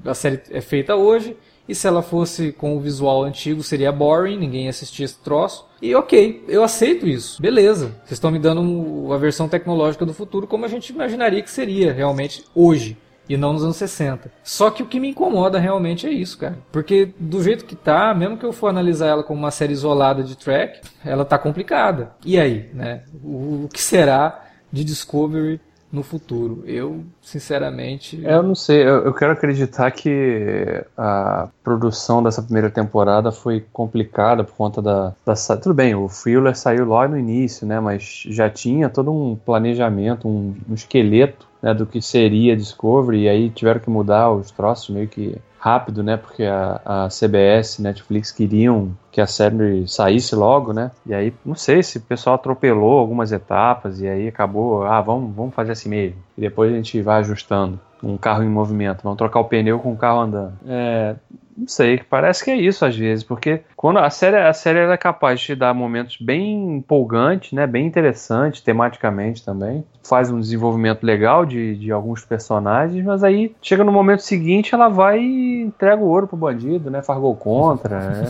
a 0.05 0.13
série 0.13 0.41
é 0.51 0.61
feita 0.61 0.95
hoje 0.95 1.35
e 1.67 1.75
se 1.75 1.85
ela 1.85 2.01
fosse 2.01 2.51
com 2.53 2.77
o 2.77 2.79
visual 2.79 3.23
antigo 3.23 3.61
seria 3.61 3.91
boring, 3.91 4.37
ninguém 4.37 4.69
assistia 4.69 5.03
esse 5.03 5.17
troço. 5.19 5.65
E 5.81 5.93
ok, 5.93 6.45
eu 6.47 6.63
aceito 6.63 7.07
isso, 7.07 7.41
beleza. 7.41 7.87
Vocês 8.05 8.11
estão 8.11 8.31
me 8.31 8.39
dando 8.39 9.11
a 9.11 9.17
versão 9.17 9.49
tecnológica 9.49 10.05
do 10.05 10.13
futuro 10.13 10.47
como 10.47 10.63
a 10.63 10.69
gente 10.69 10.89
imaginaria 10.89 11.41
que 11.41 11.51
seria 11.51 11.91
realmente 11.91 12.43
hoje. 12.55 12.97
E 13.29 13.35
não 13.35 13.51
nos 13.51 13.61
anos 13.61 13.75
60. 13.75 14.31
Só 14.41 14.71
que 14.71 14.81
o 14.81 14.85
que 14.85 15.01
me 15.01 15.09
incomoda 15.09 15.59
realmente 15.59 16.07
é 16.07 16.09
isso, 16.09 16.37
cara. 16.37 16.57
Porque 16.71 17.13
do 17.19 17.43
jeito 17.43 17.65
que 17.65 17.75
tá, 17.75 18.13
mesmo 18.13 18.37
que 18.37 18.45
eu 18.45 18.53
for 18.53 18.67
analisar 18.67 19.07
ela 19.07 19.21
como 19.21 19.37
uma 19.37 19.51
série 19.51 19.73
isolada 19.73 20.23
de 20.23 20.37
track, 20.37 20.79
ela 21.03 21.25
tá 21.25 21.37
complicada. 21.37 22.15
E 22.25 22.39
aí, 22.39 22.69
né? 22.73 23.03
O, 23.21 23.65
o 23.65 23.69
que 23.71 23.81
será 23.81 24.45
de 24.71 24.85
Discovery 24.85 25.59
no 25.97 26.03
futuro. 26.03 26.63
Eu, 26.65 27.03
sinceramente. 27.21 28.21
Eu 28.23 28.43
não 28.43 28.55
sei, 28.55 28.83
eu, 28.83 29.05
eu, 29.05 29.13
quero 29.13 29.33
acreditar 29.33 29.91
que 29.91 30.83
a 30.97 31.49
produção 31.63 32.23
dessa 32.23 32.41
primeira 32.41 32.69
temporada 32.69 33.31
foi 33.31 33.65
complicada 33.73 34.43
por 34.43 34.53
conta 34.55 34.81
da. 34.81 35.13
da 35.25 35.35
tudo 35.57 35.73
bem, 35.73 35.95
o 35.95 36.07
thriller 36.07 36.55
saiu 36.55 36.85
logo 36.85 37.11
no 37.11 37.17
início, 37.17 37.65
né? 37.67 37.79
Mas 37.79 38.23
já 38.27 38.49
tinha 38.49 38.89
todo 38.89 39.11
um 39.11 39.35
planejamento, 39.35 40.27
um, 40.27 40.55
um 40.69 40.73
esqueleto 40.73 41.47
né, 41.61 41.73
do 41.73 41.85
que 41.85 42.01
seria 42.01 42.55
Discovery, 42.55 43.23
e 43.23 43.29
aí 43.29 43.49
tiveram 43.49 43.79
que 43.79 43.89
mudar 43.89 44.31
os 44.31 44.51
troços 44.51 44.89
meio 44.89 45.07
que 45.07 45.35
rápido, 45.67 46.01
né? 46.01 46.15
Porque 46.15 46.43
a, 46.43 46.81
a 46.85 47.07
CBS, 47.09 47.79
Netflix 47.81 48.31
queriam 48.31 48.95
que 49.11 49.19
a 49.19 49.27
série 49.27 49.87
saísse 49.87 50.35
logo, 50.35 50.71
né? 50.71 50.91
E 51.05 51.13
aí, 51.13 51.33
não 51.45 51.55
sei 51.55 51.83
se 51.83 51.97
o 51.97 52.01
pessoal 52.01 52.35
atropelou 52.35 52.97
algumas 52.97 53.31
etapas 53.31 53.99
e 53.99 54.07
aí 54.07 54.27
acabou, 54.27 54.83
ah, 54.83 55.01
vamos, 55.01 55.35
vamos 55.35 55.53
fazer 55.53 55.73
assim 55.73 55.89
mesmo. 55.89 56.17
E 56.37 56.41
depois 56.41 56.71
a 56.71 56.75
gente 56.75 57.01
vai 57.01 57.19
ajustando 57.19 57.79
um 58.01 58.15
carro 58.15 58.43
em 58.43 58.49
movimento, 58.49 59.01
vamos 59.03 59.17
trocar 59.17 59.39
o 59.39 59.45
pneu 59.45 59.79
com 59.79 59.91
o 59.91 59.97
carro 59.97 60.21
andando. 60.21 60.53
É, 60.67 61.15
não 61.57 61.67
sei, 61.67 61.99
parece 62.07 62.43
que 62.43 62.51
é 62.51 62.55
isso 62.55 62.85
às 62.85 62.95
vezes, 62.95 63.23
porque 63.23 63.61
quando 63.75 63.97
a 63.97 64.09
série, 64.11 64.37
a 64.37 64.53
série 64.53 64.79
é 64.79 64.97
capaz 64.97 65.39
de 65.39 65.47
te 65.47 65.55
dar 65.55 65.73
momentos 65.73 66.17
bem 66.17 66.77
empolgantes, 66.77 67.51
né, 67.51 67.65
bem 67.65 67.87
interessantes 67.87 68.61
tematicamente 68.61 69.43
também, 69.43 69.83
faz 70.03 70.29
um 70.29 70.39
desenvolvimento 70.39 71.03
legal 71.03 71.47
de, 71.47 71.75
de 71.75 71.91
alguns 71.91 72.23
personagens, 72.23 73.03
mas 73.03 73.23
aí 73.23 73.55
chega 73.59 73.83
no 73.83 73.91
momento 73.91 74.21
seguinte 74.21 74.75
ela 74.75 74.87
vai 74.87 75.19
e 75.19 75.63
entrega 75.63 76.01
o 76.01 76.07
ouro 76.07 76.27
pro 76.27 76.37
bandido, 76.37 76.91
né, 76.91 77.01
faz 77.01 77.19
gol 77.19 77.35
contra. 77.35 77.97
É... 77.97 78.23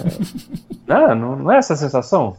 não, 0.87 1.15
não, 1.15 1.35
não 1.35 1.51
é 1.51 1.57
essa 1.57 1.73
a 1.73 1.77
sensação? 1.77 2.37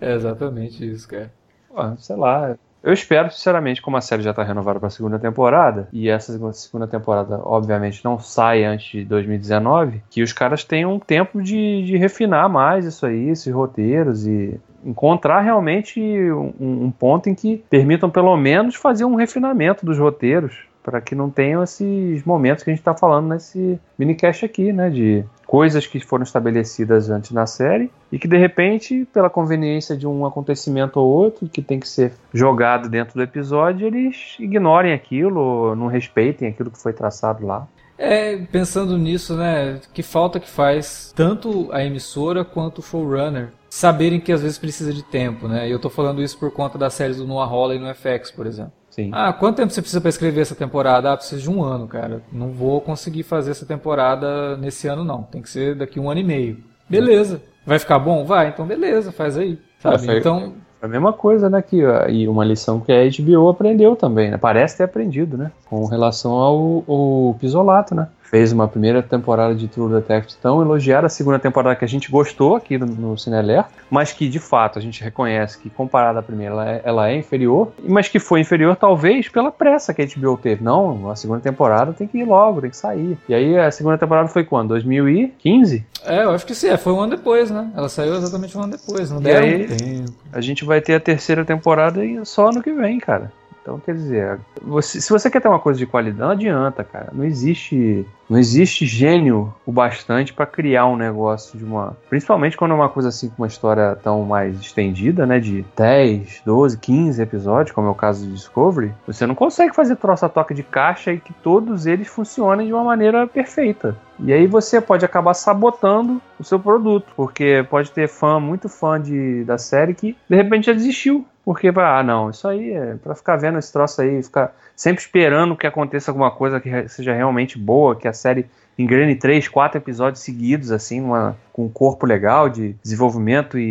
É 0.00 0.14
exatamente 0.14 0.90
isso, 0.90 1.06
cara. 1.06 1.30
Pô, 1.68 1.96
sei 1.98 2.16
lá, 2.16 2.56
eu 2.82 2.92
espero, 2.92 3.30
sinceramente, 3.30 3.80
como 3.80 3.96
a 3.96 4.00
série 4.00 4.22
já 4.22 4.30
está 4.30 4.42
renovada 4.42 4.78
para 4.78 4.88
a 4.88 4.90
segunda 4.90 5.18
temporada, 5.18 5.88
e 5.92 6.08
essa 6.08 6.32
segunda 6.52 6.86
temporada, 6.86 7.40
obviamente, 7.44 8.04
não 8.04 8.18
sai 8.18 8.64
antes 8.64 8.90
de 8.90 9.04
2019, 9.04 10.02
que 10.10 10.22
os 10.22 10.32
caras 10.32 10.64
tenham 10.64 10.98
tempo 10.98 11.42
de, 11.42 11.84
de 11.84 11.96
refinar 11.96 12.48
mais 12.48 12.84
isso 12.84 13.06
aí, 13.06 13.28
esses 13.28 13.52
roteiros 13.52 14.26
e 14.26 14.58
encontrar 14.84 15.40
realmente 15.40 16.00
um, 16.00 16.52
um 16.58 16.90
ponto 16.90 17.28
em 17.28 17.34
que 17.34 17.64
permitam, 17.70 18.10
pelo 18.10 18.36
menos, 18.36 18.74
fazer 18.74 19.04
um 19.04 19.14
refinamento 19.14 19.86
dos 19.86 19.98
roteiros 19.98 20.71
para 20.82 21.00
que 21.00 21.14
não 21.14 21.30
tenham 21.30 21.62
esses 21.62 22.24
momentos 22.24 22.64
que 22.64 22.70
a 22.70 22.72
gente 22.72 22.80
está 22.80 22.94
falando 22.94 23.28
nesse 23.28 23.78
minicast 23.98 24.44
aqui, 24.44 24.72
né? 24.72 24.90
De 24.90 25.24
coisas 25.46 25.86
que 25.86 26.00
foram 26.00 26.22
estabelecidas 26.22 27.10
antes 27.10 27.30
na 27.30 27.46
série 27.46 27.90
e 28.10 28.18
que 28.18 28.26
de 28.26 28.36
repente, 28.36 29.06
pela 29.12 29.28
conveniência 29.28 29.96
de 29.96 30.06
um 30.06 30.24
acontecimento 30.24 30.98
ou 30.98 31.06
outro 31.06 31.48
que 31.48 31.60
tem 31.60 31.78
que 31.78 31.88
ser 31.88 32.12
jogado 32.32 32.88
dentro 32.88 33.14
do 33.14 33.22
episódio, 33.22 33.86
eles 33.86 34.36
ignorem 34.38 34.92
aquilo, 34.92 35.74
não 35.76 35.88
respeitem 35.88 36.48
aquilo 36.48 36.70
que 36.70 36.80
foi 36.80 36.92
traçado 36.92 37.46
lá. 37.46 37.68
É, 37.98 38.36
pensando 38.50 38.98
nisso, 38.98 39.36
né? 39.36 39.78
Que 39.92 40.02
falta 40.02 40.40
que 40.40 40.48
faz 40.48 41.12
tanto 41.14 41.70
a 41.70 41.84
emissora 41.84 42.44
quanto 42.44 42.78
o 42.78 42.82
showrunner 42.82 43.50
saberem 43.68 44.20
que 44.20 44.32
às 44.32 44.42
vezes 44.42 44.58
precisa 44.58 44.92
de 44.92 45.02
tempo, 45.02 45.46
né? 45.46 45.68
E 45.68 45.70
eu 45.70 45.78
tô 45.78 45.88
falando 45.88 46.22
isso 46.22 46.38
por 46.38 46.50
conta 46.50 46.76
das 46.76 46.94
séries 46.94 47.18
do 47.18 47.26
Noah 47.26 47.48
Hawley 47.48 47.78
no 47.78 47.94
FX, 47.94 48.30
por 48.30 48.46
exemplo. 48.46 48.72
Sim. 48.92 49.08
Ah, 49.10 49.32
quanto 49.32 49.56
tempo 49.56 49.72
você 49.72 49.80
precisa 49.80 50.02
para 50.02 50.10
escrever 50.10 50.42
essa 50.42 50.54
temporada? 50.54 51.10
Ah, 51.10 51.16
precisa 51.16 51.40
de 51.40 51.50
um 51.50 51.64
ano, 51.64 51.88
cara. 51.88 52.20
Não 52.30 52.50
vou 52.50 52.78
conseguir 52.78 53.22
fazer 53.22 53.50
essa 53.50 53.64
temporada 53.64 54.54
nesse 54.58 54.86
ano, 54.86 55.02
não. 55.02 55.22
Tem 55.22 55.40
que 55.40 55.48
ser 55.48 55.74
daqui 55.74 55.98
um 55.98 56.10
ano 56.10 56.20
e 56.20 56.24
meio. 56.24 56.58
Beleza. 56.86 57.40
Vai 57.66 57.78
ficar 57.78 57.98
bom? 57.98 58.24
Vai, 58.26 58.48
então 58.48 58.66
beleza, 58.66 59.10
faz 59.10 59.38
aí. 59.38 59.58
Sabe? 59.78 60.10
É, 60.10 60.18
então. 60.18 60.52
A 60.82 60.86
mesma 60.86 61.12
coisa, 61.12 61.48
né? 61.48 61.62
Que, 61.62 61.80
e 62.10 62.28
uma 62.28 62.44
lição 62.44 62.80
que 62.80 62.92
a 62.92 63.08
HBO 63.08 63.48
aprendeu 63.48 63.96
também, 63.96 64.30
né? 64.30 64.36
Parece 64.36 64.76
ter 64.76 64.84
aprendido, 64.84 65.38
né? 65.38 65.52
Com 65.70 65.86
relação 65.86 66.32
ao, 66.32 66.84
ao 66.86 67.34
pisolato, 67.40 67.94
né? 67.94 68.08
Fez 68.32 68.50
uma 68.50 68.66
primeira 68.66 69.02
temporada 69.02 69.54
de 69.54 69.68
True 69.68 69.92
Detective 69.92 70.40
tão 70.40 70.62
elogiada, 70.62 71.06
a 71.06 71.10
segunda 71.10 71.38
temporada 71.38 71.76
que 71.76 71.84
a 71.84 71.88
gente 71.88 72.10
gostou 72.10 72.56
aqui 72.56 72.78
no, 72.78 72.86
no 72.86 73.18
Cineler, 73.18 73.66
mas 73.90 74.10
que 74.10 74.26
de 74.26 74.38
fato 74.38 74.78
a 74.78 74.82
gente 74.82 75.04
reconhece 75.04 75.58
que 75.58 75.68
comparada 75.68 76.20
à 76.20 76.22
primeira 76.22 76.54
ela 76.54 76.70
é, 76.70 76.80
ela 76.82 77.10
é, 77.10 77.16
inferior, 77.16 77.70
mas 77.86 78.08
que 78.08 78.18
foi 78.18 78.40
inferior 78.40 78.74
talvez 78.74 79.28
pela 79.28 79.52
pressa 79.52 79.92
que 79.92 80.00
a 80.00 80.06
HBO 80.06 80.38
teve. 80.38 80.64
Não, 80.64 81.10
a 81.10 81.14
segunda 81.14 81.40
temporada 81.40 81.92
tem 81.92 82.08
que 82.08 82.16
ir 82.16 82.24
logo, 82.24 82.62
tem 82.62 82.70
que 82.70 82.76
sair. 82.76 83.18
E 83.28 83.34
aí 83.34 83.58
a 83.58 83.70
segunda 83.70 83.98
temporada 83.98 84.28
foi 84.28 84.44
quando? 84.44 84.68
2015? 84.70 85.84
É, 86.02 86.24
eu 86.24 86.30
acho 86.30 86.46
que 86.46 86.54
sim, 86.54 86.68
é, 86.68 86.78
foi 86.78 86.94
um 86.94 87.00
ano 87.00 87.14
depois, 87.14 87.50
né? 87.50 87.70
Ela 87.76 87.90
saiu 87.90 88.14
exatamente 88.14 88.56
um 88.56 88.62
ano 88.62 88.72
depois, 88.72 89.10
não 89.10 89.20
e 89.20 89.30
aí, 89.30 89.66
tempo. 89.66 90.10
A 90.32 90.40
gente 90.40 90.64
vai 90.64 90.80
ter 90.80 90.94
a 90.94 91.00
terceira 91.00 91.44
temporada 91.44 92.00
só 92.24 92.48
ano 92.48 92.62
que 92.62 92.72
vem, 92.72 92.98
cara. 92.98 93.30
Então, 93.62 93.78
quer 93.78 93.94
dizer, 93.94 94.40
você, 94.60 95.00
se 95.00 95.08
você 95.08 95.30
quer 95.30 95.40
ter 95.40 95.48
uma 95.48 95.60
coisa 95.60 95.78
de 95.78 95.86
qualidade, 95.86 96.20
não 96.20 96.30
adianta, 96.30 96.82
cara. 96.82 97.10
Não 97.12 97.24
existe, 97.24 98.04
não 98.28 98.38
existe 98.38 98.86
gênio 98.86 99.52
o 99.66 99.72
bastante 99.72 100.32
para 100.32 100.46
criar 100.46 100.86
um 100.86 100.96
negócio 100.96 101.58
de 101.58 101.64
uma. 101.64 101.96
Principalmente 102.08 102.56
quando 102.56 102.72
é 102.72 102.74
uma 102.74 102.88
coisa 102.88 103.08
assim 103.08 103.28
com 103.28 103.42
uma 103.42 103.48
história 103.48 103.96
tão 104.02 104.22
mais 104.22 104.58
estendida, 104.60 105.26
né? 105.26 105.38
De 105.38 105.64
10, 105.76 106.42
12, 106.44 106.78
15 106.78 107.22
episódios, 107.22 107.74
como 107.74 107.88
é 107.88 107.90
o 107.90 107.94
caso 107.94 108.24
de 108.24 108.32
Discovery. 108.32 108.92
Você 109.06 109.26
não 109.26 109.34
consegue 109.34 109.74
fazer 109.74 109.96
troça 109.96 110.28
toque 110.28 110.54
de 110.54 110.62
caixa 110.62 111.12
e 111.12 111.18
que 111.18 111.32
todos 111.34 111.86
eles 111.86 112.08
funcionem 112.08 112.66
de 112.66 112.72
uma 112.72 112.84
maneira 112.84 113.26
perfeita. 113.26 113.96
E 114.18 114.32
aí 114.32 114.46
você 114.46 114.80
pode 114.80 115.04
acabar 115.04 115.34
sabotando 115.34 116.20
o 116.38 116.44
seu 116.44 116.58
produto, 116.58 117.12
porque 117.16 117.66
pode 117.68 117.90
ter 117.90 118.08
fã, 118.08 118.38
muito 118.38 118.68
fã 118.68 119.00
de, 119.00 119.42
da 119.44 119.58
série 119.58 119.94
que 119.94 120.16
de 120.28 120.36
repente 120.36 120.66
já 120.66 120.72
desistiu 120.72 121.26
porque, 121.44 121.72
ah, 121.76 122.02
não, 122.02 122.30
isso 122.30 122.46
aí 122.46 122.72
é 122.72 122.94
pra 123.02 123.14
ficar 123.14 123.36
vendo 123.36 123.58
esse 123.58 123.72
troço 123.72 124.00
aí, 124.00 124.22
ficar 124.22 124.54
sempre 124.76 125.02
esperando 125.02 125.56
que 125.56 125.66
aconteça 125.66 126.10
alguma 126.10 126.30
coisa 126.30 126.60
que 126.60 126.88
seja 126.88 127.12
realmente 127.12 127.58
boa, 127.58 127.96
que 127.96 128.06
a 128.06 128.12
série 128.22 128.46
engrene 128.78 129.14
três, 129.14 129.48
quatro 129.48 129.78
episódios 129.78 130.22
seguidos, 130.22 130.70
assim, 130.72 131.00
uma, 131.00 131.36
com 131.52 131.66
um 131.66 131.68
corpo 131.68 132.06
legal 132.06 132.48
de 132.48 132.74
desenvolvimento 132.82 133.58
e, 133.58 133.64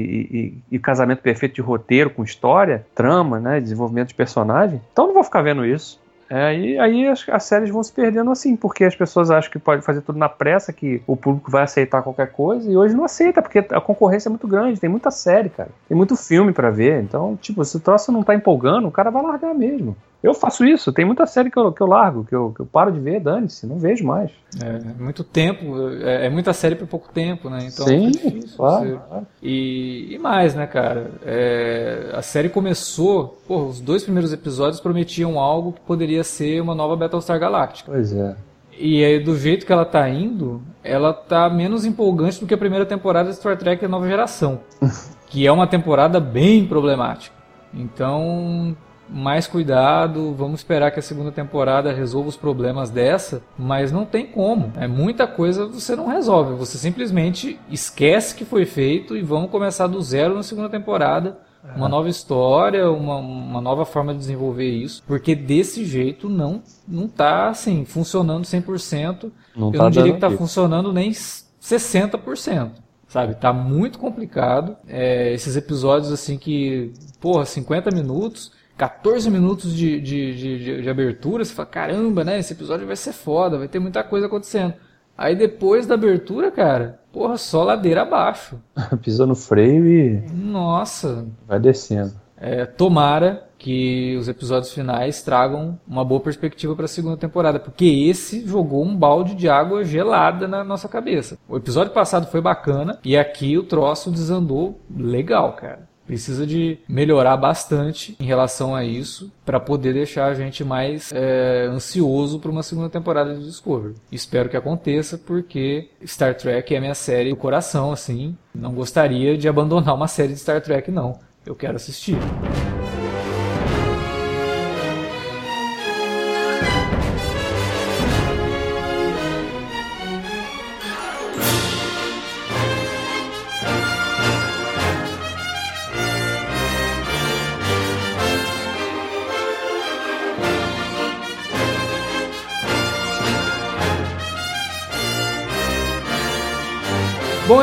e, 0.70 0.76
e, 0.76 0.80
casamento 0.80 1.22
perfeito 1.22 1.56
de 1.56 1.62
roteiro 1.62 2.10
com 2.10 2.24
história, 2.24 2.86
trama, 2.94 3.40
né, 3.40 3.60
desenvolvimento 3.60 4.10
de 4.10 4.16
personagem. 4.16 4.82
Então 4.92 5.08
não 5.08 5.14
vou 5.14 5.24
ficar 5.24 5.42
vendo 5.42 5.66
isso. 5.66 6.00
É, 6.30 6.58
e 6.58 6.80
aí 6.80 7.08
as, 7.10 7.28
as, 7.28 7.44
séries 7.44 7.70
vão 7.70 7.84
se 7.84 7.92
perdendo 7.92 8.32
assim, 8.32 8.56
porque 8.56 8.86
as 8.86 8.96
pessoas 8.96 9.30
acham 9.30 9.52
que 9.52 9.60
pode 9.60 9.82
fazer 9.82 10.00
tudo 10.00 10.18
na 10.18 10.30
pressa, 10.30 10.72
que 10.72 11.04
o 11.06 11.18
público 11.18 11.52
vai 11.52 11.64
aceitar 11.64 12.02
qualquer 12.02 12.32
coisa, 12.32 12.72
e 12.72 12.78
hoje 12.78 12.96
não 12.96 13.04
aceita, 13.04 13.42
porque 13.42 13.60
a 13.60 13.82
concorrência 13.82 14.30
é 14.30 14.32
muito 14.32 14.48
grande, 14.48 14.80
tem 14.80 14.90
muita 14.90 15.12
série, 15.12 15.50
cara. 15.50 15.68
Tem 15.90 15.98
muito 15.98 16.16
filme 16.16 16.54
para 16.54 16.70
ver. 16.70 17.04
Então, 17.04 17.38
tipo, 17.42 17.66
se 17.66 17.76
o 17.76 17.82
troço 17.82 18.14
não 18.14 18.24
tá 18.24 18.34
empolgando, 18.34 18.88
o 18.88 18.92
cara 18.92 19.12
vai 19.12 19.22
largar 19.22 19.54
mesmo. 19.54 19.94
Eu 20.24 20.34
faço 20.36 20.64
isso, 20.64 20.94
tem 20.94 21.04
muita 21.04 21.26
série 21.26 21.50
que 21.50 21.58
eu, 21.58 21.72
que 21.72 21.82
eu 21.82 21.88
largo, 21.88 22.24
que 22.24 22.36
eu, 22.36 22.52
que 22.56 22.60
eu 22.62 22.66
paro 22.66 22.92
de 22.92 23.00
ver, 23.00 23.20
dane-se, 23.20 23.66
não 23.66 23.78
vejo 23.78 24.06
mais. 24.06 24.30
É, 24.62 25.02
muito 25.02 25.24
tempo, 25.24 25.76
é, 26.04 26.28
é 26.28 26.30
muita 26.30 26.54
série 26.54 26.76
por 26.76 26.88
pouco 26.88 27.10
tempo, 27.12 27.50
né? 27.50 27.60
Então 27.72 27.88
Sim, 27.88 28.08
é 28.08 28.10
difícil 28.12 28.58
claro, 28.58 28.90
você- 28.90 28.98
claro. 29.08 29.28
E, 29.42 30.14
e 30.14 30.18
mais, 30.20 30.54
né, 30.54 30.68
cara? 30.68 31.12
É, 31.26 32.12
a 32.14 32.22
série 32.22 32.50
começou, 32.50 33.42
pô, 33.48 33.66
os 33.66 33.82
dois 33.82 34.04
primeiros 34.04 34.32
episódios 34.32 34.80
prometiam 34.80 35.40
algo 35.40 35.74
que 35.74 35.82
poderia 35.82 36.24
ser 36.24 36.62
uma 36.62 36.76
nova 36.76 36.96
Battlestar 36.96 37.40
Galactica. 37.40 37.92
Pois 37.92 38.14
é. 38.14 38.36
E 38.78 39.04
aí, 39.04 39.20
do 39.20 39.38
jeito 39.38 39.66
que 39.66 39.72
ela 39.72 39.86
tá 39.86 40.08
indo, 40.10 40.62
ela 40.84 41.14
tá 41.14 41.50
menos 41.50 41.84
empolgante 41.86 42.40
do 42.40 42.46
que 42.48 42.54
a 42.54 42.58
primeira 42.58 42.86
temporada 42.86 43.30
de 43.30 43.36
Star 43.36 43.58
Trek 43.58 43.88
Nova 43.88 44.08
Geração. 44.08 44.60
que 45.28 45.48
é 45.48 45.52
uma 45.52 45.66
temporada 45.66 46.20
bem 46.20 46.66
problemática. 46.66 47.36
Então, 47.74 48.76
mais 49.12 49.46
cuidado, 49.48 50.34
vamos 50.34 50.62
esperar 50.62 50.92
que 50.92 51.00
a 51.00 51.04
segunda 51.04 51.32
temporada 51.32 51.92
resolva 51.92 52.30
os 52.30 52.38
problemas 52.38 52.90
dessa, 52.90 53.42
mas 53.58 53.92
não 53.92 54.06
tem 54.06 54.26
como. 54.26 54.72
É 54.78 54.88
muita 54.88 55.28
coisa 55.28 55.66
você 55.68 55.96
não 55.96 56.08
resolve, 56.08 56.56
você 56.56 56.78
simplesmente 56.78 57.60
esquece 57.70 58.34
que 58.36 58.46
foi 58.46 58.66
feito 58.66 59.18
e 59.18 59.22
vamos 59.22 59.52
começar 59.52 59.88
do 59.88 60.02
zero 60.02 60.34
na 60.36 60.44
segunda 60.44 60.70
temporada. 60.70 61.40
Uma 61.76 61.88
nova 61.88 62.10
história, 62.10 62.90
uma, 62.90 63.18
uma 63.18 63.62
nova 63.62 63.86
forma 63.86 64.14
de 64.14 64.20
desenvolver 64.20 64.68
isso, 64.68 65.04
porque 65.06 65.36
desse 65.36 65.86
jeito 65.86 66.28
não 66.28 66.64
não 66.88 67.08
tá 67.08 67.50
assim 67.50 67.86
funcionando 67.86 68.46
100%. 68.46 69.32
Não 69.56 69.68
Eu 69.68 69.74
tá 69.74 69.84
não 69.84 69.90
diria 69.92 70.14
que 70.14 70.20
tá 70.20 70.28
aqui. 70.28 70.38
funcionando 70.38 70.92
nem 70.92 71.12
60%. 71.12 72.72
Sabe, 73.08 73.36
tá 73.36 73.52
muito 73.52 74.00
complicado. 74.00 74.76
É, 74.88 75.34
esses 75.34 75.56
episódios 75.56 76.12
assim 76.12 76.38
que, 76.38 76.94
porra, 77.20 77.46
50 77.46 77.92
minutos, 77.92 78.54
14 78.82 79.30
minutos 79.30 79.76
de, 79.76 80.00
de, 80.02 80.36
de, 80.36 80.82
de- 80.82 80.90
abertura, 80.90 81.46
você 81.46 81.54
fala, 81.54 81.68
caramba, 81.68 82.24
né? 82.24 82.40
Esse 82.40 82.54
episódio 82.54 82.88
vai 82.88 82.96
ser 82.96 83.14
foda, 83.14 83.60
vai 83.60 83.68
ter 83.68 83.78
muita 83.78 84.04
coisa 84.04 84.26
acontecendo. 84.26 84.74
Aí 85.16 85.36
depois 85.36 85.86
da 85.86 85.94
abertura, 85.94 86.50
cara, 86.50 87.00
porra, 87.14 87.38
só 87.38 87.64
ladeira 87.64 88.02
abaixo. 88.02 88.60
Pisa 89.04 89.28
no 89.28 89.36
freio 89.36 89.86
e 89.88 90.24
Nossa, 90.34 91.28
vai 91.48 91.60
descendo. 91.60 92.14
é, 92.36 92.66
tomara 92.66 93.48
que 93.60 94.18
os 94.20 94.28
episódios 94.28 94.74
finais 94.74 95.22
tragam 95.22 95.80
uma 95.88 96.04
boa 96.04 96.20
perspectiva 96.20 96.76
para 96.76 96.86
a 96.86 96.88
segunda 96.88 97.16
temporada, 97.16 97.60
porque 97.60 97.86
esse 97.86 98.48
jogou 98.48 98.84
um 98.84 98.96
balde 98.96 99.36
de 99.36 99.48
água 99.48 99.84
gelada 99.84 100.48
na 100.48 100.64
nossa 100.64 100.90
cabeça. 100.90 101.38
O 101.48 101.56
episódio 101.56 101.94
passado 101.94 102.26
foi 102.32 102.42
bacana 102.42 102.98
e 103.06 103.16
aqui 103.16 103.60
o 103.60 103.64
troço 103.64 104.10
desandou 104.10 104.82
legal, 104.90 105.54
cara. 105.54 105.91
Precisa 106.12 106.46
de 106.46 106.78
melhorar 106.90 107.38
bastante 107.38 108.18
em 108.20 108.26
relação 108.26 108.76
a 108.76 108.84
isso 108.84 109.32
para 109.46 109.62
poder 109.62 109.94
deixar 109.94 110.26
a 110.26 110.34
gente 110.34 110.62
mais 110.62 111.10
é, 111.14 111.70
ansioso 111.72 112.38
para 112.38 112.52
uma 112.52 112.64
segunda 112.64 112.90
temporada 112.90 113.34
de 113.34 113.46
Discovery. 113.46 113.96
Espero 114.12 114.50
que 114.50 114.58
aconteça 114.58 115.18
porque 115.18 115.88
Star 116.06 116.36
Trek 116.36 116.76
é 116.76 116.82
minha 116.82 116.96
série 116.96 117.30
do 117.30 117.38
coração, 117.38 117.94
assim. 117.94 118.36
Não 118.54 118.74
gostaria 118.74 119.38
de 119.38 119.48
abandonar 119.48 119.96
uma 119.96 120.10
série 120.10 120.34
de 120.34 120.40
Star 120.40 120.60
Trek, 120.60 120.92
não. 120.92 121.18
Eu 121.46 121.56
quero 121.56 121.78
assistir. 121.78 122.18